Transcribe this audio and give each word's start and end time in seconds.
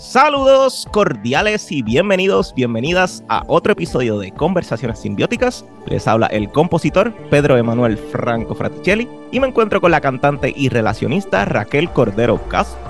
Saludos 0.00 0.88
cordiales 0.90 1.70
y 1.70 1.82
bienvenidos, 1.82 2.54
bienvenidas 2.54 3.22
a 3.28 3.44
otro 3.48 3.74
episodio 3.74 4.18
de 4.18 4.32
Conversaciones 4.32 5.00
Simbióticas. 5.00 5.66
Les 5.86 6.08
habla 6.08 6.26
el 6.28 6.50
compositor 6.50 7.12
Pedro 7.28 7.58
Emanuel 7.58 7.98
Franco 7.98 8.54
Fraticelli 8.54 9.06
y 9.30 9.40
me 9.40 9.48
encuentro 9.48 9.78
con 9.78 9.90
la 9.90 10.00
cantante 10.00 10.54
y 10.56 10.70
relacionista 10.70 11.44
Raquel 11.44 11.90
Cordero 11.90 12.40
Castro. 12.48 12.80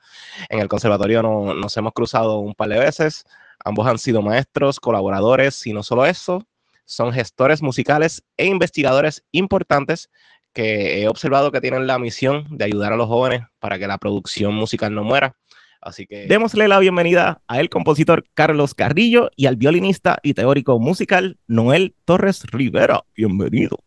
En 0.49 0.61
el 0.61 0.69
conservatorio 0.69 1.23
nos 1.23 1.77
hemos 1.77 1.93
cruzado 1.93 2.39
un 2.39 2.55
par 2.55 2.71
de 2.71 2.79
veces. 2.79 3.25
Ambos 3.65 3.87
han 3.87 3.99
sido 3.99 4.23
maestros, 4.23 4.81
colaboradores, 4.81 5.67
y 5.67 5.73
no 5.73 5.83
solo 5.83 6.07
eso, 6.07 6.47
son 6.85 7.13
gestores 7.13 7.63
musicales 7.63 8.25
e 8.37 8.47
investigadores 8.47 9.25
importantes 9.31 10.11
que 10.53 11.03
he 11.03 11.09
observado 11.09 11.53
que 11.53 11.61
tienen 11.61 11.87
la 11.87 11.99
misión 11.99 12.47
de 12.51 12.65
ayudar 12.65 12.93
a 12.93 12.97
los 12.97 13.09
jóvenes 13.09 13.43
para 13.59 13.79
que 13.79 13.87
la 13.87 13.99
producción 13.99 14.55
musical 14.55 14.95
no 14.95 15.05
muera. 15.05 15.37
Así 15.81 16.07
que 16.07 16.27
démosle 16.27 16.67
la 16.69 16.79
bienvenida 16.81 17.41
al 17.47 17.69
compositor 17.69 18.25
Carlos 18.35 18.75
Carrillo 18.75 19.31
y 19.37 19.47
al 19.47 19.57
violinista 19.57 20.19
y 20.23 20.35
teórico 20.35 20.79
musical 20.79 21.39
Noel 21.47 21.95
Torres 22.05 22.45
Rivera. 22.51 23.05
Bienvenidos. 23.17 23.79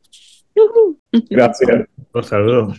Gracias. 1.29 1.87
Por 2.11 2.25
saludos. 2.25 2.77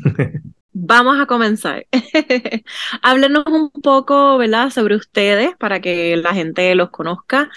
Vamos 0.72 1.20
a 1.20 1.26
comenzar. 1.26 1.86
Háblenos 3.02 3.44
un 3.46 3.70
poco, 3.70 4.38
¿verdad?, 4.38 4.70
sobre 4.70 4.96
ustedes 4.96 5.54
para 5.58 5.80
que 5.80 6.16
la 6.16 6.32
gente 6.32 6.74
los 6.74 6.90
conozca 6.90 7.50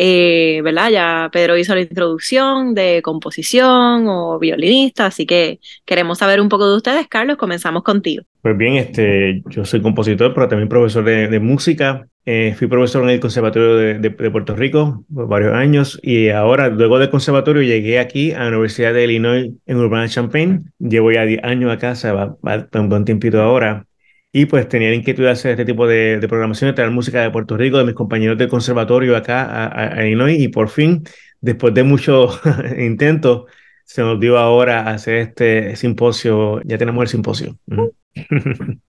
eh, 0.00 0.60
¿verdad? 0.62 0.90
Ya 0.90 1.28
Pedro 1.32 1.58
hizo 1.58 1.74
la 1.74 1.80
introducción 1.80 2.72
de 2.72 3.02
composición 3.02 4.06
o 4.06 4.38
violinista, 4.38 5.06
así 5.06 5.26
que 5.26 5.58
queremos 5.84 6.18
saber 6.18 6.40
un 6.40 6.48
poco 6.48 6.70
de 6.70 6.76
ustedes. 6.76 7.08
Carlos, 7.08 7.36
comenzamos 7.36 7.82
contigo. 7.82 8.22
Pues 8.40 8.56
bien, 8.56 8.76
este, 8.76 9.42
yo 9.48 9.64
soy 9.64 9.82
compositor, 9.82 10.32
pero 10.34 10.46
también 10.46 10.68
profesor 10.68 11.02
de, 11.04 11.40
música. 11.40 12.06
Eh, 12.24 12.54
fui 12.56 12.68
profesor 12.68 13.02
en 13.02 13.10
el 13.10 13.20
Conservatorio 13.20 13.98
de, 13.98 14.10
Puerto 14.10 14.54
Rico 14.54 15.04
por 15.12 15.26
varios 15.26 15.54
años 15.54 15.98
y 16.02 16.28
ahora, 16.28 16.68
luego 16.68 16.98
del 16.98 17.10
conservatorio, 17.10 17.62
llegué 17.62 17.98
aquí 17.98 18.32
a 18.32 18.40
la 18.40 18.48
Universidad 18.48 18.92
de 18.92 19.04
Illinois 19.04 19.50
en 19.66 19.76
Urbana-Champaign. 19.76 20.72
Llevo 20.78 21.10
ya 21.10 21.24
10 21.24 21.42
años 21.42 21.72
acá, 21.72 21.92
o 21.92 21.94
sea, 21.96 22.12
va, 22.12 22.36
va, 22.46 22.68
un 22.74 22.88
buen 22.88 23.04
tiempito 23.04 23.42
ahora. 23.42 23.87
Y 24.32 24.46
pues 24.46 24.68
tenía 24.68 24.90
la 24.90 24.94
inquietud 24.94 25.24
de 25.24 25.30
hacer 25.30 25.52
este 25.52 25.64
tipo 25.64 25.86
de, 25.86 26.18
programación, 26.28 26.70
de 26.70 26.74
traer 26.74 26.90
música 26.90 27.22
de 27.22 27.30
Puerto 27.30 27.56
Rico, 27.56 27.78
de 27.78 27.84
mis 27.84 27.94
compañeros 27.94 28.36
del 28.36 28.48
conservatorio 28.48 29.16
acá 29.16 29.70
a, 29.72 30.04
Illinois. 30.06 30.38
Y 30.38 30.48
por 30.48 30.68
fin, 30.68 31.02
después 31.40 31.72
de 31.72 31.82
muchos 31.82 32.40
intentos, 32.78 33.44
se 33.84 34.02
nos 34.02 34.20
dio 34.20 34.36
ahora 34.38 34.90
hacer 34.90 35.14
este 35.16 35.76
simposio. 35.76 36.60
Ya 36.64 36.76
tenemos 36.76 37.02
el 37.02 37.08
simposio. 37.08 37.56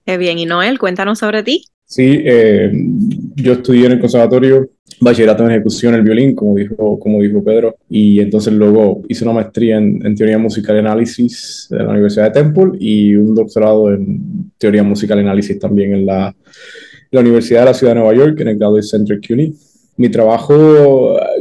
Qué 0.05 0.19
bien. 0.19 0.39
Y 0.39 0.47
Noel, 0.47 0.79
cuéntanos 0.79 1.21
sobre 1.21 1.45
ti. 1.45 1.65
Sí, 1.85 2.23
eh, 2.25 2.71
yo 3.37 3.53
estudié 3.55 3.87
en 3.87 3.93
el 3.93 4.01
conservatorio 4.01 4.71
bachillerato 5.00 5.44
en 5.44 5.53
ejecución, 5.53 5.94
el 5.94 6.03
violín, 6.03 6.34
como 6.34 6.55
dijo, 6.55 6.99
como 6.99 7.22
dijo 7.22 7.43
Pedro, 7.43 7.77
y 7.88 8.21
entonces 8.21 8.53
luego 8.53 9.03
hice 9.09 9.25
una 9.25 9.33
maestría 9.33 9.78
en, 9.78 10.15
teoría 10.15 10.38
musical 10.38 10.77
y 10.77 10.78
análisis 10.81 11.69
en 11.71 11.78
la 11.78 11.91
Universidad 11.91 12.25
de 12.27 12.43
Temple 12.43 12.72
y 12.78 13.15
un 13.15 13.34
doctorado 13.34 13.93
en 13.93 14.53
teoría 14.59 14.83
musical 14.83 15.19
y 15.19 15.22
análisis 15.22 15.59
también 15.59 15.94
en 15.94 16.06
la, 16.06 16.34
la 17.10 17.21
Universidad 17.21 17.60
de 17.60 17.66
la 17.66 17.75
Ciudad 17.75 17.94
de 17.94 18.00
Nueva 18.00 18.15
York, 18.15 18.41
en 18.41 18.49
el 18.49 18.59
Graduate 18.59 18.87
Center 18.87 19.21
CUNY. 19.27 19.55
Mi 19.97 20.09
trabajo, 20.09 20.55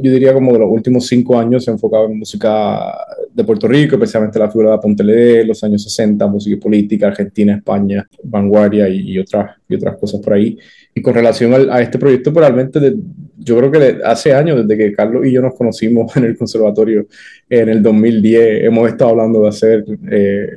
yo 0.02 0.12
diría 0.12 0.34
como 0.34 0.52
de 0.52 0.60
los 0.60 0.70
últimos 0.70 1.08
cinco 1.08 1.38
años, 1.38 1.64
se 1.64 1.72
ha 1.72 1.74
enfocado 1.74 2.08
en 2.08 2.20
música 2.20 2.94
de 3.34 3.44
Puerto 3.46 3.68
Rico, 3.70 3.96
especialmente 3.96 4.38
la 4.38 4.50
figura 4.50 4.72
de 4.72 4.80
Pontelé, 4.80 5.46
los 5.46 5.64
años 5.64 5.84
60, 5.84 6.28
música 6.28 6.56
y 6.56 6.60
política, 6.60 7.08
Argentina, 7.08 7.56
España, 7.56 8.06
vanguardia 8.24 8.90
y, 8.90 9.18
otras, 9.18 9.56
y 9.68 9.76
otras 9.76 9.98
cosas 9.98 10.20
por 10.20 10.34
ahí. 10.34 10.58
Y 10.94 11.02
con 11.02 11.14
relación 11.14 11.54
a 11.70 11.80
este 11.80 11.98
proyecto, 11.98 12.34
probablemente 12.34 12.82
de, 12.82 12.98
yo 13.40 13.58
creo 13.58 13.72
que 13.72 14.00
hace 14.04 14.34
años, 14.34 14.68
desde 14.68 14.78
que 14.78 14.96
Carlos 14.96 15.26
y 15.26 15.32
yo 15.32 15.42
nos 15.42 15.56
conocimos 15.56 16.16
en 16.18 16.26
el 16.26 16.38
conservatorio 16.38 17.08
en 17.50 17.70
el 17.70 17.82
2010, 17.82 18.66
hemos 18.66 18.90
estado 18.90 19.12
hablando 19.12 19.44
de 19.44 19.50
hacer 19.50 19.86
eh, 20.12 20.48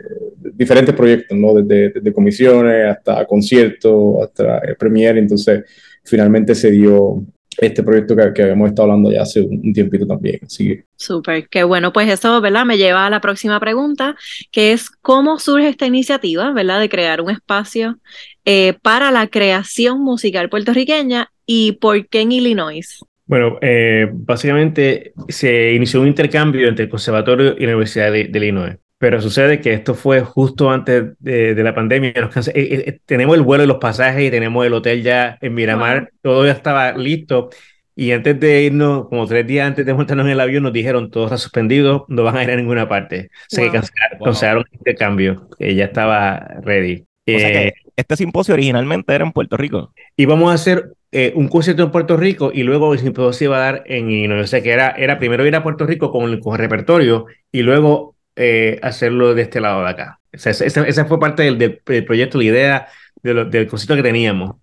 diferentes 0.54 0.94
proyectos, 0.94 1.36
¿no? 1.38 1.54
Desde, 1.54 2.12
comisiones 2.12 2.86
hasta 2.88 3.24
conciertos, 3.26 4.22
hasta 4.22 4.58
el 4.58 4.76
premier. 4.76 5.16
Entonces, 5.16 5.64
finalmente 6.04 6.54
se 6.54 6.70
dio 6.70 7.24
este 7.58 7.82
proyecto 7.82 8.16
que, 8.16 8.32
que, 8.32 8.42
habíamos 8.42 8.70
estado 8.70 8.90
hablando 8.90 9.12
ya 9.12 9.22
hace 9.22 9.40
un, 9.40 9.72
tiempito 9.72 10.06
también. 10.06 10.40
Así 10.44 10.80
Súper, 10.96 11.48
qué 11.48 11.64
bueno. 11.64 11.92
Pues 11.92 12.10
eso, 12.10 12.40
¿verdad? 12.40 12.64
Me 12.64 12.78
lleva 12.78 13.06
a 13.06 13.10
la 13.10 13.20
próxima 13.20 13.60
pregunta, 13.60 14.16
que 14.50 14.72
es 14.72 14.90
cómo 14.90 15.38
surge 15.38 15.68
esta 15.68 15.86
iniciativa, 15.86 16.52
¿verdad? 16.52 16.80
De 16.80 16.88
crear 16.88 17.20
un 17.20 17.30
espacio 17.30 17.98
eh, 18.44 18.74
para 18.82 19.10
la 19.10 19.28
creación 19.28 20.02
musical 20.02 20.48
puertorriqueña 20.48 21.31
y 21.46 21.72
por 21.72 22.06
qué 22.08 22.22
en 22.22 22.32
Illinois. 22.32 23.00
Bueno, 23.26 23.58
eh, 23.60 24.08
básicamente 24.12 25.12
se 25.28 25.72
inició 25.72 26.00
un 26.00 26.08
intercambio 26.08 26.68
entre 26.68 26.84
el 26.84 26.90
Conservatorio 26.90 27.54
y 27.58 27.62
la 27.66 27.72
Universidad 27.72 28.12
de 28.12 28.30
Illinois. 28.32 28.76
Pero 29.02 29.20
sucede 29.20 29.60
que 29.60 29.72
esto 29.72 29.94
fue 29.94 30.20
justo 30.20 30.70
antes 30.70 31.18
de, 31.18 31.54
la 31.56 31.74
pandemia. 31.74 32.10
Eh, 32.10 32.52
eh, 32.54 33.00
tenemos 33.04 33.36
el 33.36 33.42
vuelo 33.42 33.64
y 33.64 33.66
los 33.66 33.78
pasajes 33.78 34.22
y 34.22 34.30
tenemos 34.30 34.64
el 34.64 34.74
hotel 34.74 35.02
ya 35.02 35.38
en 35.40 35.54
Miramar. 35.54 36.12
Todo 36.22 36.46
ya 36.46 36.52
estaba 36.52 36.92
listo. 36.92 37.50
Y 37.96 38.12
antes 38.12 38.38
de 38.38 38.62
irnos, 38.62 39.08
como 39.08 39.26
tres 39.26 39.44
días 39.44 39.66
antes 39.66 39.84
de 39.84 39.92
montarnos 39.92 40.26
en 40.26 40.32
el 40.32 40.40
avión, 40.40 40.62
nos 40.62 40.72
dijeron 40.72 41.10
todo 41.10 41.24
está 41.24 41.36
suspendido, 41.36 42.06
no 42.08 42.22
van 42.22 42.36
a 42.36 42.44
ir 42.44 42.52
a 42.52 42.56
ninguna 42.56 42.88
parte. 42.88 43.30
O 43.32 43.56
sea 43.56 43.64
que 43.64 43.80
cancelaron, 44.22 44.64
este 44.70 44.94
cambio, 44.94 45.48
que 45.58 45.74
ya 45.74 45.86
estaba 45.86 46.38
ready. 46.62 47.04
Eh, 47.26 47.72
este 47.96 48.16
simposio 48.16 48.54
originalmente 48.54 49.14
era 49.14 49.24
en 49.24 49.32
Puerto 49.32 49.56
Rico. 49.56 49.92
Íbamos 50.16 50.50
a 50.50 50.54
hacer 50.54 50.92
un 51.34 51.48
concierto 51.48 51.82
en 51.82 51.90
Puerto 51.90 52.16
Rico 52.16 52.50
y 52.54 52.62
luego 52.62 52.94
el 52.94 52.98
simposio 52.98 53.32
se 53.34 53.44
iba 53.44 53.56
a 53.56 53.72
dar 53.72 53.84
en 53.86 54.28
no 54.28 54.46
sé 54.46 54.62
que 54.62 54.70
era, 54.70 54.92
era 54.92 55.18
primero 55.18 55.46
ir 55.46 55.54
a 55.54 55.62
Puerto 55.62 55.86
Rico 55.86 56.10
con, 56.10 56.40
con 56.40 56.54
el 56.54 56.58
repertorio 56.58 57.26
y 57.52 57.60
luego 57.62 58.12
eh, 58.34 58.78
hacerlo 58.82 59.34
de 59.34 59.42
este 59.42 59.60
lado 59.60 59.82
de 59.84 59.90
acá. 59.90 60.20
esa, 60.32 61.04
fue 61.04 61.20
parte 61.20 61.42
del, 61.42 61.58
del, 61.58 62.04
proyecto, 62.04 62.38
la 62.38 62.44
idea 62.44 62.88
del 63.22 63.66
concepto 63.68 63.94
que 63.94 64.02
teníamos. 64.02 64.56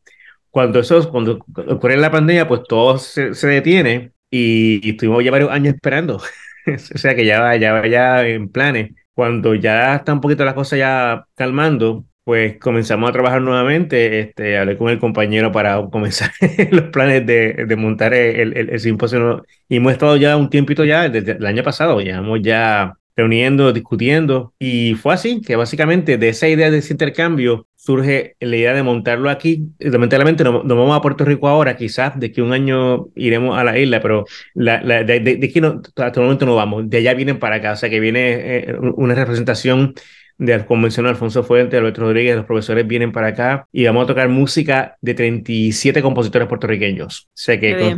Cuando, 0.49 0.79
eso, 0.79 1.09
cuando 1.11 1.45
ocurre 1.67 1.97
la 1.97 2.09
pandemia, 2.11 2.47
pues 2.47 2.61
todo 2.67 2.97
se, 2.97 3.35
se 3.35 3.47
detiene 3.47 4.11
y, 4.31 4.85
y, 4.87 4.91
estuvimos 4.91 5.23
ya 5.23 5.29
varios 5.31 5.51
años 5.51 5.75
esperando. 5.75 6.17
o 6.67 6.97
sea 6.97 7.15
que 7.15 7.25
ya 7.25 7.41
va 7.41 7.55
ya, 7.57 7.85
ya 7.87 8.27
en 8.27 8.49
planes. 8.49 8.91
Cuando 9.13 9.53
ya 9.53 9.95
está 9.97 10.13
un 10.13 10.21
poquito 10.21 10.45
las 10.45 10.55
cosas 10.55 10.79
ya 10.79 11.25
calmando, 11.35 12.05
pues 12.29 12.59
comenzamos 12.59 13.09
a 13.09 13.11
trabajar 13.11 13.41
nuevamente. 13.41 14.19
Este, 14.19 14.59
hablé 14.59 14.77
con 14.77 14.89
el 14.89 14.99
compañero 14.99 15.51
para 15.51 15.83
comenzar 15.91 16.29
los 16.69 16.83
planes 16.91 17.25
de, 17.25 17.65
de 17.67 17.75
montar 17.75 18.13
el, 18.13 18.55
el, 18.55 18.69
el, 18.69 18.79
simposio. 18.79 19.43
Y 19.67 19.77
hemos 19.77 19.93
estado 19.93 20.15
ya 20.15 20.37
un 20.37 20.51
tiempito 20.51 20.85
ya, 20.85 21.09
desde 21.09 21.31
el 21.31 21.45
año 21.47 21.63
pasado, 21.63 21.99
llevamos 22.01 22.39
ya 22.43 22.93
reuniendo, 23.15 23.73
discutiendo. 23.73 24.53
Y 24.59 24.93
fue 24.93 25.15
así, 25.15 25.41
que 25.41 25.55
básicamente 25.55 26.19
de 26.19 26.29
esa 26.29 26.47
idea 26.47 26.69
de 26.69 26.77
ese 26.77 26.93
intercambio 26.93 27.65
surge 27.75 28.35
la 28.39 28.55
idea 28.55 28.75
de 28.75 28.83
montarlo 28.83 29.31
aquí. 29.31 29.63
Lamentablemente 29.79 30.43
nos, 30.43 30.63
no 30.65 30.75
vamos 30.75 30.95
a 30.95 31.01
Puerto 31.01 31.25
Rico 31.25 31.47
ahora, 31.47 31.77
quizás 31.77 32.19
de 32.19 32.31
que 32.31 32.43
un 32.43 32.53
año 32.53 33.07
iremos 33.15 33.57
a 33.57 33.63
la 33.63 33.75
isla, 33.79 34.01
pero 34.01 34.25
la, 34.53 34.83
la, 34.83 35.03
de, 35.03 35.19
de, 35.19 35.37
de, 35.37 35.47
aquí 35.47 35.61
no, 35.61 35.81
hasta 35.95 36.19
el 36.19 36.25
momento 36.25 36.45
no 36.45 36.55
vamos. 36.55 36.87
De 36.91 36.97
allá 36.97 37.15
vienen 37.15 37.39
para 37.39 37.55
acá, 37.55 37.71
o 37.71 37.75
sea 37.75 37.89
que 37.89 37.99
viene 37.99 38.33
eh, 38.35 38.75
una 38.97 39.15
representación 39.15 39.95
de 40.39 40.65
convención 40.65 41.05
Alfonso 41.05 41.43
Fuente, 41.43 41.77
Alberto 41.77 42.01
Rodríguez, 42.01 42.35
los 42.35 42.45
profesores 42.45 42.87
vienen 42.87 43.11
para 43.11 43.27
acá 43.27 43.67
y 43.73 43.85
vamos 43.85 44.05
a 44.05 44.07
tocar 44.07 44.29
música 44.29 44.97
de 45.01 45.13
37 45.13 46.01
compositores 46.01 46.47
puertorriqueños. 46.47 47.27
O 47.27 47.31
sea 47.33 47.59
que, 47.59 47.97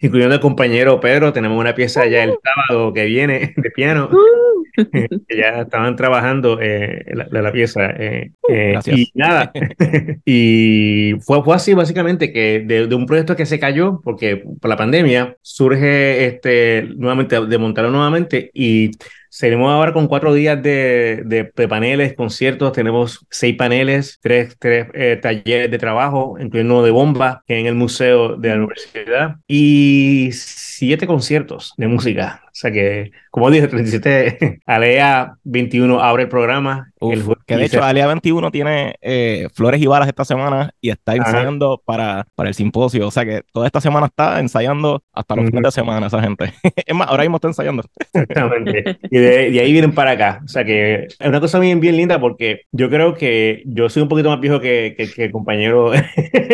incluyendo 0.00 0.34
el 0.34 0.40
compañero 0.40 0.98
Pedro, 1.00 1.34
tenemos 1.34 1.60
una 1.60 1.74
pieza 1.74 2.06
ya 2.06 2.24
el 2.24 2.30
uh. 2.30 2.38
sábado 2.42 2.92
que 2.94 3.04
viene 3.04 3.54
de 3.56 3.70
piano. 3.70 4.08
Uh. 4.10 4.16
que 4.16 4.45
ya 5.28 5.62
estaban 5.62 5.96
trabajando 5.96 6.58
eh, 6.60 7.04
la, 7.12 7.42
la, 7.42 7.52
pieza. 7.52 7.90
Eh, 7.90 8.32
eh, 8.48 8.78
y 8.86 9.10
nada, 9.14 9.52
y 10.24 11.14
fue, 11.24 11.42
fue 11.42 11.56
así 11.56 11.74
básicamente 11.74 12.32
que 12.32 12.60
de, 12.60 12.86
de, 12.86 12.94
un 12.94 13.06
proyecto 13.06 13.36
que 13.36 13.46
se 13.46 13.58
cayó, 13.58 14.00
porque 14.04 14.36
por 14.36 14.68
la 14.68 14.76
pandemia, 14.76 15.36
surge 15.42 16.26
este, 16.26 16.88
nuevamente, 16.96 17.44
de 17.44 17.58
montarlo 17.58 17.90
nuevamente 17.90 18.50
y 18.52 18.90
Seguimos 19.36 19.70
ahora 19.70 19.92
con 19.92 20.06
cuatro 20.08 20.32
días 20.32 20.62
de, 20.62 21.22
de, 21.26 21.52
de, 21.54 21.68
paneles, 21.68 22.14
conciertos. 22.14 22.72
Tenemos 22.72 23.26
seis 23.28 23.54
paneles, 23.54 24.18
tres, 24.22 24.56
tres 24.58 24.86
eh, 24.94 25.18
talleres 25.20 25.70
de 25.70 25.78
trabajo, 25.78 26.38
incluyendo 26.40 26.76
uno 26.76 26.82
de 26.82 26.90
bomba, 26.90 27.42
en 27.46 27.66
el 27.66 27.74
Museo 27.74 28.36
de 28.36 28.48
la 28.48 28.54
Universidad, 28.54 29.36
y 29.46 30.30
siete 30.32 31.06
conciertos 31.06 31.74
de 31.76 31.86
música. 31.86 32.45
O 32.56 32.58
sea 32.58 32.72
que, 32.72 33.10
como 33.30 33.50
dije, 33.50 33.68
37, 33.68 34.60
Alea 34.66 35.34
21 35.44 36.00
abre 36.00 36.22
el 36.22 36.30
programa. 36.30 36.90
Uf, 36.98 37.12
el 37.12 37.22
que 37.46 37.56
de 37.58 37.66
hecho, 37.66 37.84
Alea 37.84 38.06
21 38.06 38.50
tiene 38.50 38.94
eh, 39.02 39.48
flores 39.52 39.78
y 39.82 39.86
balas 39.86 40.08
esta 40.08 40.24
semana 40.24 40.70
y 40.80 40.88
está 40.88 41.14
ensayando 41.14 41.82
para, 41.84 42.26
para 42.34 42.48
el 42.48 42.54
simposio. 42.54 43.06
O 43.06 43.10
sea 43.10 43.26
que 43.26 43.42
toda 43.52 43.66
esta 43.66 43.82
semana 43.82 44.06
está 44.06 44.40
ensayando 44.40 45.02
hasta 45.12 45.36
los 45.36 45.44
fines 45.44 45.64
de 45.64 45.70
semana 45.70 46.06
esa 46.06 46.22
gente. 46.22 46.54
es 46.86 46.94
más, 46.94 47.08
ahora 47.08 47.24
mismo 47.24 47.36
está 47.36 47.48
ensayando. 47.48 47.82
Exactamente. 47.98 48.96
Y 49.10 49.18
de, 49.18 49.50
de, 49.50 49.60
ahí 49.60 49.72
vienen 49.72 49.92
para 49.92 50.12
acá. 50.12 50.40
O 50.44 50.48
sea 50.48 50.64
que 50.64 51.04
es 51.04 51.28
una 51.28 51.40
cosa 51.40 51.58
bien, 51.58 51.80
bien 51.80 51.96
linda 51.96 52.18
porque 52.18 52.62
yo 52.72 52.88
creo 52.88 53.14
que 53.14 53.62
yo 53.66 53.88
soy 53.88 54.02
un 54.02 54.08
poquito 54.08 54.30
más 54.30 54.40
viejo 54.40 54.60
que, 54.60 54.94
que, 54.96 55.10
que 55.10 55.24
el 55.26 55.30
compañero 55.30 55.92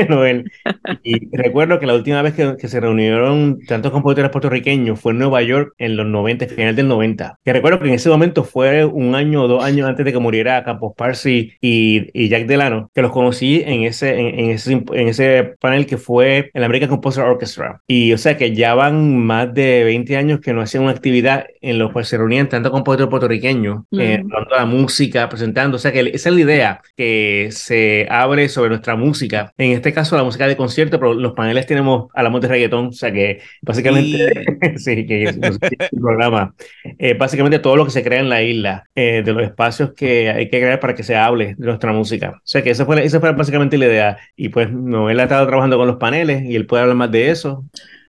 Noel. 0.08 0.50
Y 1.02 1.34
recuerdo 1.37 1.78
que 1.78 1.87
la 1.87 1.94
última 1.94 2.20
vez 2.22 2.34
que, 2.34 2.56
que 2.56 2.69
se 2.69 2.81
reunieron 2.81 3.60
tantos 3.66 3.93
compositores 3.93 4.31
puertorriqueños 4.31 5.00
fue 5.00 5.12
en 5.12 5.19
Nueva 5.19 5.43
York 5.43 5.75
en 5.78 5.92
los 5.97 6.06
90, 6.06 6.47
final 6.49 6.77
del 6.77 6.89
90. 6.89 7.39
Que 7.44 7.53
recuerdo 7.53 7.81
que 7.81 7.89
en 7.89 7.94
ese 7.94 8.09
momento 8.09 8.44
fue 8.44 8.85
un 8.85 9.15
año 9.15 9.43
o 9.43 9.49
dos 9.49 9.65
años 9.65 9.89
antes 9.89 10.05
de 10.05 10.12
que 10.12 10.19
muriera 10.19 10.65
Campos 10.65 10.93
Parsi 10.97 11.53
y, 11.61 12.09
y 12.12 12.29
Jack 12.29 12.47
Delano, 12.47 12.91
que 12.94 13.03
los 13.03 13.12
conocí 13.12 13.62
en 13.65 13.83
ese, 13.83 14.19
en, 14.19 14.39
en, 14.39 14.50
ese, 14.50 14.73
en 14.73 15.09
ese 15.09 15.55
panel 15.61 15.87
que 15.87 15.97
fue 15.97 16.50
el 16.55 16.65
American 16.65 16.91
Composer 16.91 17.25
Orchestra. 17.25 17.81
Y 17.87 18.12
o 18.12 18.19
sea 18.19 18.37
que 18.37 18.55
ya 18.55 18.75
van 18.75 19.19
más 19.19 19.53
de 19.53 19.85
20 19.85 20.17
años 20.17 20.41
que 20.41 20.53
no 20.53 20.62
hacían 20.62 20.85
una 20.85 20.93
actividad 20.93 21.47
en 21.61 21.79
los 21.79 21.93
cuales 21.93 22.09
se 22.09 22.19
reunían 22.19 22.49
tanto 22.49 22.71
compositores 22.71 23.11
puertorriqueños, 23.11 23.85
mm. 23.91 24.00
eh, 24.00 24.25
hablando 24.33 24.50
de 24.50 24.56
la 24.56 24.67
música, 24.67 25.29
presentando. 25.29 25.77
O 25.77 25.79
sea 25.79 25.93
que 25.93 26.00
esa 26.00 26.29
es 26.29 26.35
la 26.35 26.41
idea, 26.41 26.81
que 26.97 27.49
se 27.50 28.06
abre 28.11 28.49
sobre 28.49 28.71
nuestra 28.71 28.97
música. 28.97 29.53
En 29.59 29.73
este 29.73 29.93
caso, 29.93 30.17
la 30.17 30.25
música 30.25 30.47
de 30.47 30.56
concierto, 30.56 30.99
pero 30.99 31.15
los 31.15 31.33
paneles 31.33 31.67
tenemos 31.67 32.11
hablamos 32.15 32.41
de 32.41 32.49
reggaetón, 32.49 32.87
o 32.87 32.93
sea 32.93 33.12
que 33.12 33.41
básicamente, 33.62 34.19
sí, 34.77 34.79
sí 34.79 35.06
que 35.06 35.81
el 35.90 36.00
programa. 36.00 36.55
Eh, 36.99 37.14
básicamente 37.14 37.58
todo 37.58 37.76
lo 37.76 37.84
que 37.84 37.90
se 37.90 38.02
crea 38.02 38.20
en 38.20 38.29
la 38.29 38.43
isla, 38.43 38.84
eh, 38.94 39.23
de 39.25 39.32
los 39.32 39.43
espacios 39.43 39.93
que 39.94 40.31
hay 40.31 40.49
que 40.49 40.61
crear 40.61 40.81
para 40.81 40.94
que 40.94 41.02
se 41.02 41.17
hable 41.17 41.55
de 41.56 41.67
nuestra 41.67 41.93
música. 41.93 42.31
O 42.37 42.40
sea 42.44 42.62
que 42.62 42.70
esa 42.70 42.84
fue, 42.87 43.05
esa 43.05 43.20
fue 43.20 43.32
básicamente 43.32 43.79
la 43.79 43.87
idea. 43.87 44.19
Y 44.37 44.49
pues 44.50 44.70
Noel 44.70 45.20
ha 45.20 45.25
estado 45.25 45.46
trabajando 45.46 45.76
con 45.76 45.87
los 45.87 45.96
paneles 45.96 46.43
y 46.44 46.56
él 46.56 46.67
puede 46.67 46.82
hablar 46.82 46.96
más 46.96 47.11
de 47.11 47.31
eso. 47.31 47.64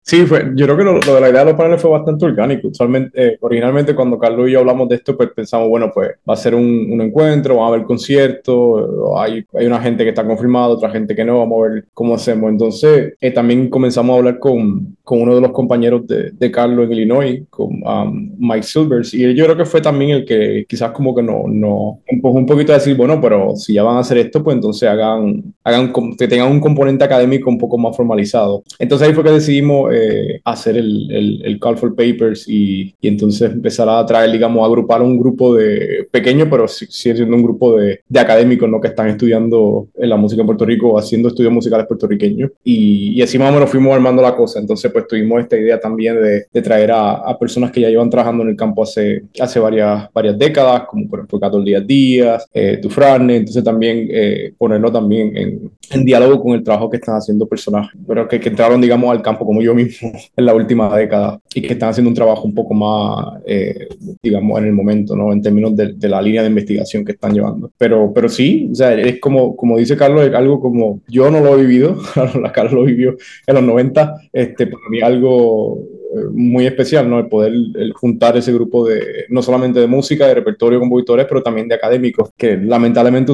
Sí, 0.04 0.26
fue, 0.26 0.52
yo 0.56 0.66
creo 0.66 0.78
que 0.78 0.84
lo, 0.84 0.94
lo, 0.94 1.16
de 1.16 1.22
la 1.22 1.30
idea 1.30 1.42
de 1.42 1.52
los 1.52 1.56
paneles 1.56 1.80
fue 1.80 1.92
bastante 1.92 2.26
orgánico. 2.26 2.70
Eh, 3.14 3.38
originalmente 3.40 3.94
cuando 3.94 4.18
Carlos 4.18 4.50
y 4.50 4.54
yo 4.54 4.60
hablamos 4.60 4.90
de 4.90 4.96
esto, 4.96 5.16
pues 5.16 5.30
pensamos, 5.36 5.70
bueno, 5.70 5.92
pues 5.94 6.10
va 6.28 6.34
a 6.34 6.38
ser 6.38 6.56
un, 6.56 6.88
un 6.92 7.02
encuentro, 7.02 7.58
va 7.58 7.66
a 7.66 7.68
haber 7.68 7.84
conciertos, 7.84 8.90
hay, 9.18 9.46
hay 9.54 9.66
una 9.68 9.80
gente 9.80 10.04
que 10.04 10.10
está 10.10 10.26
confirmada, 10.26 10.70
otra 10.70 10.90
gente 10.90 11.16
que 11.16 11.24
no, 11.24 11.40
vamos 11.40 11.60
a 11.60 11.70
ver 11.70 11.86
cómo 11.94 12.16
hacemos. 12.16 12.50
Entonces, 12.50 13.14
eh, 13.22 13.32
también 13.32 13.70
comenzamos 13.70 14.16
a 14.16 14.18
hablar 14.18 14.40
con, 14.40 14.98
con 15.04 15.22
uno 15.22 15.36
de 15.36 15.42
los 15.42 15.52
compañeros 15.52 16.08
de, 16.08 16.32
de 16.32 16.52
Carlos 16.52 16.88
en 16.88 16.94
Illinois, 16.94 17.44
con 17.50 17.68
um, 17.84 18.32
Mike 18.40 18.64
Silvers, 18.64 19.14
y 19.14 19.34
yo 19.36 19.46
creo 19.46 19.58
que 19.58 19.66
fue 19.66 19.82
también 19.82 20.12
el 20.12 20.26
que 20.26 20.66
quizás 20.68 20.92
como 20.92 21.14
que 21.14 21.22
no, 21.22 21.44
no 21.48 22.00
empujó 22.08 22.38
un 22.38 22.48
poquito 22.48 22.72
a 22.72 22.76
decir, 22.76 22.98
bueno, 22.98 23.22
pero 23.22 23.56
si 23.56 23.74
ya 23.74 23.84
van 23.84 23.98
a 23.98 24.00
hacer 24.00 24.18
esto, 24.18 24.44
pues 24.44 24.56
entonces 24.56 24.90
hagan, 24.90 25.54
hagan 25.64 25.94
que 26.18 26.28
tengan 26.28 26.52
un 26.52 26.60
componente 26.60 27.04
académico 27.04 27.50
un 27.50 27.60
poco 27.60 27.78
más 27.78 27.96
formalizado. 27.96 28.64
Entonces 28.80 29.08
ahí 29.08 29.14
fue 29.14 29.24
que 29.24 29.32
decidimos 29.32 29.91
eh, 29.92 30.42
hacer 30.46 30.78
el, 30.78 31.12
el, 31.12 31.42
el, 31.46 31.60
Call 31.60 31.78
for 31.78 31.96
Papers 31.96 32.48
y, 32.48 32.96
y, 33.02 33.08
entonces 33.08 33.52
empezar 33.52 33.88
a 33.90 34.06
traer, 34.06 34.32
digamos, 34.32 34.62
a 34.64 34.66
agrupar 34.66 35.02
un 35.02 35.18
grupo 35.20 35.56
de 35.56 36.08
pequeño, 36.12 36.50
pero 36.50 36.68
sigue 36.68 37.16
siendo 37.16 37.36
un 37.36 37.44
grupo 37.44 37.78
de, 37.78 38.02
de, 38.08 38.20
académicos 38.20 38.70
¿no? 38.70 38.80
que 38.80 38.88
están 38.88 39.10
estudiando 39.10 39.88
en 39.96 40.10
la 40.10 40.18
música 40.18 40.42
en 40.42 40.48
Puerto 40.48 40.66
Rico, 40.66 40.98
haciendo 40.98 41.30
estudios 41.30 41.52
musicales 41.52 41.88
puertorriqueños. 41.88 42.52
Y, 42.64 43.14
y 43.20 43.22
así 43.22 43.38
más 43.38 43.50
o 43.52 43.54
menos 43.54 43.70
fuimos 43.70 43.94
armando 43.94 44.22
la 44.22 44.36
cosa. 44.36 44.60
Entonces, 44.60 44.92
pues 44.92 45.08
tuvimos 45.08 45.42
esta 45.42 45.58
idea 45.58 45.80
también 45.80 46.22
de, 46.22 46.46
de 46.52 46.62
traer 46.62 46.92
a, 46.92 47.12
a, 47.14 47.38
personas 47.38 47.72
que 47.72 47.82
ya 47.82 47.90
llevan 47.90 48.10
trabajando 48.10 48.44
en 48.44 48.50
el 48.50 48.56
campo 48.56 48.84
hace, 48.84 49.24
hace 49.40 49.60
varias, 49.60 50.12
varias 50.14 50.38
décadas, 50.38 50.84
como 50.88 51.08
por 51.08 51.20
ejemplo 51.20 51.40
Cato 51.40 51.62
Díaz 51.62 51.86
Díaz, 51.86 52.48
eh, 52.54 52.80
Dufrane. 52.82 53.38
Entonces, 53.38 53.64
también 53.64 54.08
eh, 54.10 54.54
ponerlo 54.58 54.92
también 54.92 55.36
en, 55.36 55.72
en, 55.90 56.06
diálogo 56.06 56.42
con 56.42 56.54
el 56.54 56.64
trabajo 56.64 56.90
que 56.90 56.98
están 56.98 57.16
haciendo 57.16 57.48
personas, 57.48 57.90
pero 58.08 58.28
que, 58.28 58.40
que 58.40 58.50
entraron, 58.50 58.82
digamos, 58.82 59.12
al 59.12 59.22
campo 59.22 59.46
como 59.46 59.62
yo 59.62 59.74
mismo 59.74 59.81
en 59.82 60.46
la 60.46 60.54
última 60.54 60.96
década 60.96 61.40
y 61.54 61.62
que 61.62 61.74
están 61.74 61.90
haciendo 61.90 62.10
un 62.10 62.16
trabajo 62.16 62.44
un 62.44 62.54
poco 62.54 62.74
más, 62.74 63.42
eh, 63.46 63.88
digamos, 64.22 64.60
en 64.60 64.66
el 64.66 64.74
momento, 64.74 65.16
¿no? 65.16 65.32
En 65.32 65.42
términos 65.42 65.76
de, 65.76 65.94
de, 65.94 66.10
la 66.10 66.22
línea 66.22 66.42
de 66.42 66.50
investigación 66.50 67.06
que 67.06 67.14
están 67.14 67.34
llevando. 67.34 67.72
Pero, 67.78 68.12
pero 68.14 68.30
sí, 68.30 68.70
o 68.72 68.76
sea, 68.76 68.94
es 68.94 69.20
como, 69.20 69.56
como 69.56 69.78
dice 69.78 69.98
Carlos, 69.98 70.26
es 70.26 70.34
algo 70.34 70.60
como 70.60 71.02
yo 71.08 71.30
no 71.30 71.40
lo 71.40 71.58
he 71.58 71.62
vivido, 71.62 71.98
Carlos 72.54 72.74
lo 72.74 72.84
vivió 72.84 73.16
en 73.48 73.56
los 73.56 73.64
90, 73.64 74.16
este, 74.34 74.68
para 74.68 74.90
mí 74.90 75.02
algo 75.02 75.80
eh, 76.14 76.28
muy 76.34 76.66
especial, 76.66 77.10
¿no? 77.10 77.20
El 77.20 77.28
poder 77.28 77.54
el 77.54 77.94
juntar 77.94 78.36
ese 78.36 78.52
grupo 78.52 78.88
de, 78.88 79.26
no 79.30 79.42
solamente 79.42 79.80
de 79.80 79.88
música, 79.88 80.28
de 80.28 80.36
repertorio, 80.36 80.80
compositores, 80.80 81.26
pero 81.28 81.42
también 81.42 81.68
de 81.68 81.76
académicos, 81.76 82.30
que 82.38 82.58
lamentablemente 82.58 83.34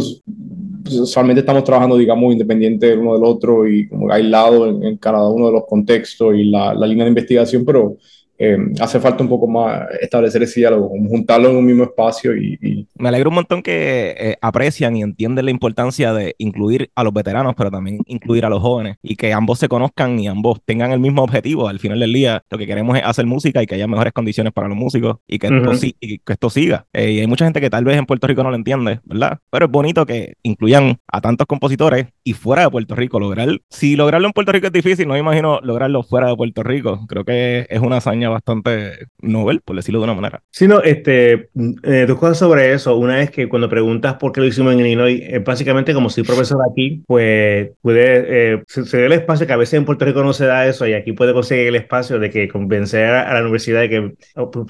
usualmente 0.91 1.41
estamos 1.41 1.63
trabajando, 1.63 1.97
digamos, 1.97 2.33
independiente 2.33 2.95
uno 2.95 3.13
del 3.13 3.23
otro 3.23 3.67
y 3.67 3.87
como 3.87 4.11
aislado 4.11 4.67
en, 4.67 4.83
en, 4.83 4.97
cada 4.97 5.27
uno 5.29 5.47
de 5.47 5.53
los 5.53 5.65
contextos 5.65 6.35
y 6.35 6.45
la, 6.45 6.73
la 6.73 6.87
línea 6.87 7.05
de 7.05 7.09
investigación, 7.09 7.65
pero 7.65 7.97
eh, 8.37 8.57
hace 8.79 8.99
falta 8.99 9.23
un 9.23 9.29
poco 9.29 9.47
más 9.47 9.87
establecer 10.01 10.43
ese 10.43 10.59
diálogo, 10.59 10.89
juntarlo 10.89 11.49
en 11.49 11.57
un 11.57 11.65
mismo 11.65 11.83
espacio 11.83 12.35
y... 12.35 12.57
y... 12.61 12.87
Me 12.95 13.09
alegro 13.09 13.29
un 13.29 13.35
montón 13.35 13.61
que 13.61 14.15
eh, 14.17 14.37
aprecian 14.41 14.95
y 14.95 15.01
entienden 15.01 15.45
la 15.45 15.51
importancia 15.51 16.13
de 16.13 16.35
incluir 16.37 16.89
a 16.95 17.03
los 17.03 17.13
veteranos, 17.13 17.55
pero 17.55 17.71
también 17.71 17.99
incluir 18.05 18.45
a 18.45 18.49
los 18.49 18.61
jóvenes 18.61 18.97
y 19.01 19.15
que 19.15 19.33
ambos 19.33 19.59
se 19.59 19.67
conozcan 19.67 20.19
y 20.19 20.27
ambos 20.27 20.59
tengan 20.65 20.91
el 20.91 20.99
mismo 20.99 21.23
objetivo. 21.23 21.67
Al 21.67 21.79
final 21.79 21.99
del 21.99 22.13
día, 22.13 22.43
lo 22.49 22.57
que 22.57 22.67
queremos 22.67 22.97
es 22.97 23.03
hacer 23.03 23.25
música 23.25 23.61
y 23.61 23.67
que 23.67 23.75
haya 23.75 23.87
mejores 23.87 24.13
condiciones 24.13 24.53
para 24.53 24.67
los 24.67 24.77
músicos 24.77 25.17
y 25.27 25.39
que, 25.39 25.47
uh 25.47 25.51
-huh. 25.51 25.73
esto, 25.73 25.87
y 25.99 26.19
que 26.19 26.33
esto 26.33 26.49
siga. 26.49 26.85
Eh, 26.93 27.11
y 27.11 27.19
hay 27.19 27.27
mucha 27.27 27.45
gente 27.45 27.61
que 27.61 27.69
tal 27.69 27.83
vez 27.85 27.97
en 27.97 28.05
Puerto 28.05 28.27
Rico 28.27 28.43
no 28.43 28.49
lo 28.49 28.55
entiende, 28.55 28.99
¿verdad? 29.03 29.39
Pero 29.49 29.65
es 29.65 29.71
bonito 29.71 30.05
que 30.05 30.35
incluyan 30.43 30.97
a 31.11 31.21
tantos 31.21 31.47
compositores 31.47 32.07
y 32.23 32.33
fuera 32.33 32.63
de 32.63 32.69
Puerto 32.69 32.95
Rico. 32.95 33.19
Lograr, 33.19 33.49
si 33.69 33.95
lograrlo 33.95 34.27
en 34.27 34.33
Puerto 34.33 34.51
Rico 34.51 34.67
es 34.67 34.73
difícil, 34.73 35.07
no 35.07 35.13
me 35.13 35.19
imagino 35.19 35.59
lograrlo 35.61 36.03
fuera 36.03 36.29
de 36.29 36.35
Puerto 36.35 36.63
Rico. 36.63 37.05
Creo 37.07 37.23
que 37.25 37.67
es 37.69 37.79
una 37.79 37.97
hazaña 37.97 38.26
bastante 38.29 39.07
novel, 39.19 39.61
por 39.61 39.75
decirlo 39.75 39.99
de 39.99 40.05
una 40.05 40.13
manera. 40.13 40.41
Sí, 40.51 40.67
no, 40.67 40.81
este, 40.81 41.49
eh, 41.83 42.05
dos 42.07 42.17
cosas 42.17 42.37
sobre 42.37 42.73
eso. 42.73 42.95
Una 42.97 43.21
es 43.21 43.31
que 43.31 43.47
cuando 43.47 43.69
preguntas 43.69 44.15
por 44.15 44.31
qué 44.31 44.41
lo 44.41 44.47
hicimos 44.47 44.73
en 44.73 44.79
Illinois, 44.79 45.21
eh, 45.23 45.39
básicamente 45.39 45.93
como 45.93 46.09
soy 46.09 46.23
profesor 46.23 46.59
aquí, 46.69 47.03
pues 47.07 47.71
puede, 47.81 48.53
eh, 48.53 48.63
se, 48.67 48.85
se, 48.85 48.99
da 48.99 49.05
el 49.05 49.13
espacio 49.13 49.47
que 49.47 49.53
a 49.53 49.57
veces 49.57 49.75
en 49.75 49.85
Puerto 49.85 50.05
Rico 50.05 50.23
no 50.23 50.33
se 50.33 50.45
da 50.45 50.67
eso 50.67 50.87
y 50.87 50.93
aquí 50.93 51.13
puede 51.13 51.33
conseguir 51.33 51.67
el 51.67 51.75
espacio 51.75 52.19
de 52.19 52.29
que 52.29 52.47
convencer 52.47 53.05
a, 53.05 53.33
la 53.33 53.41
universidad 53.41 53.81
de 53.81 53.89
que 53.89 54.13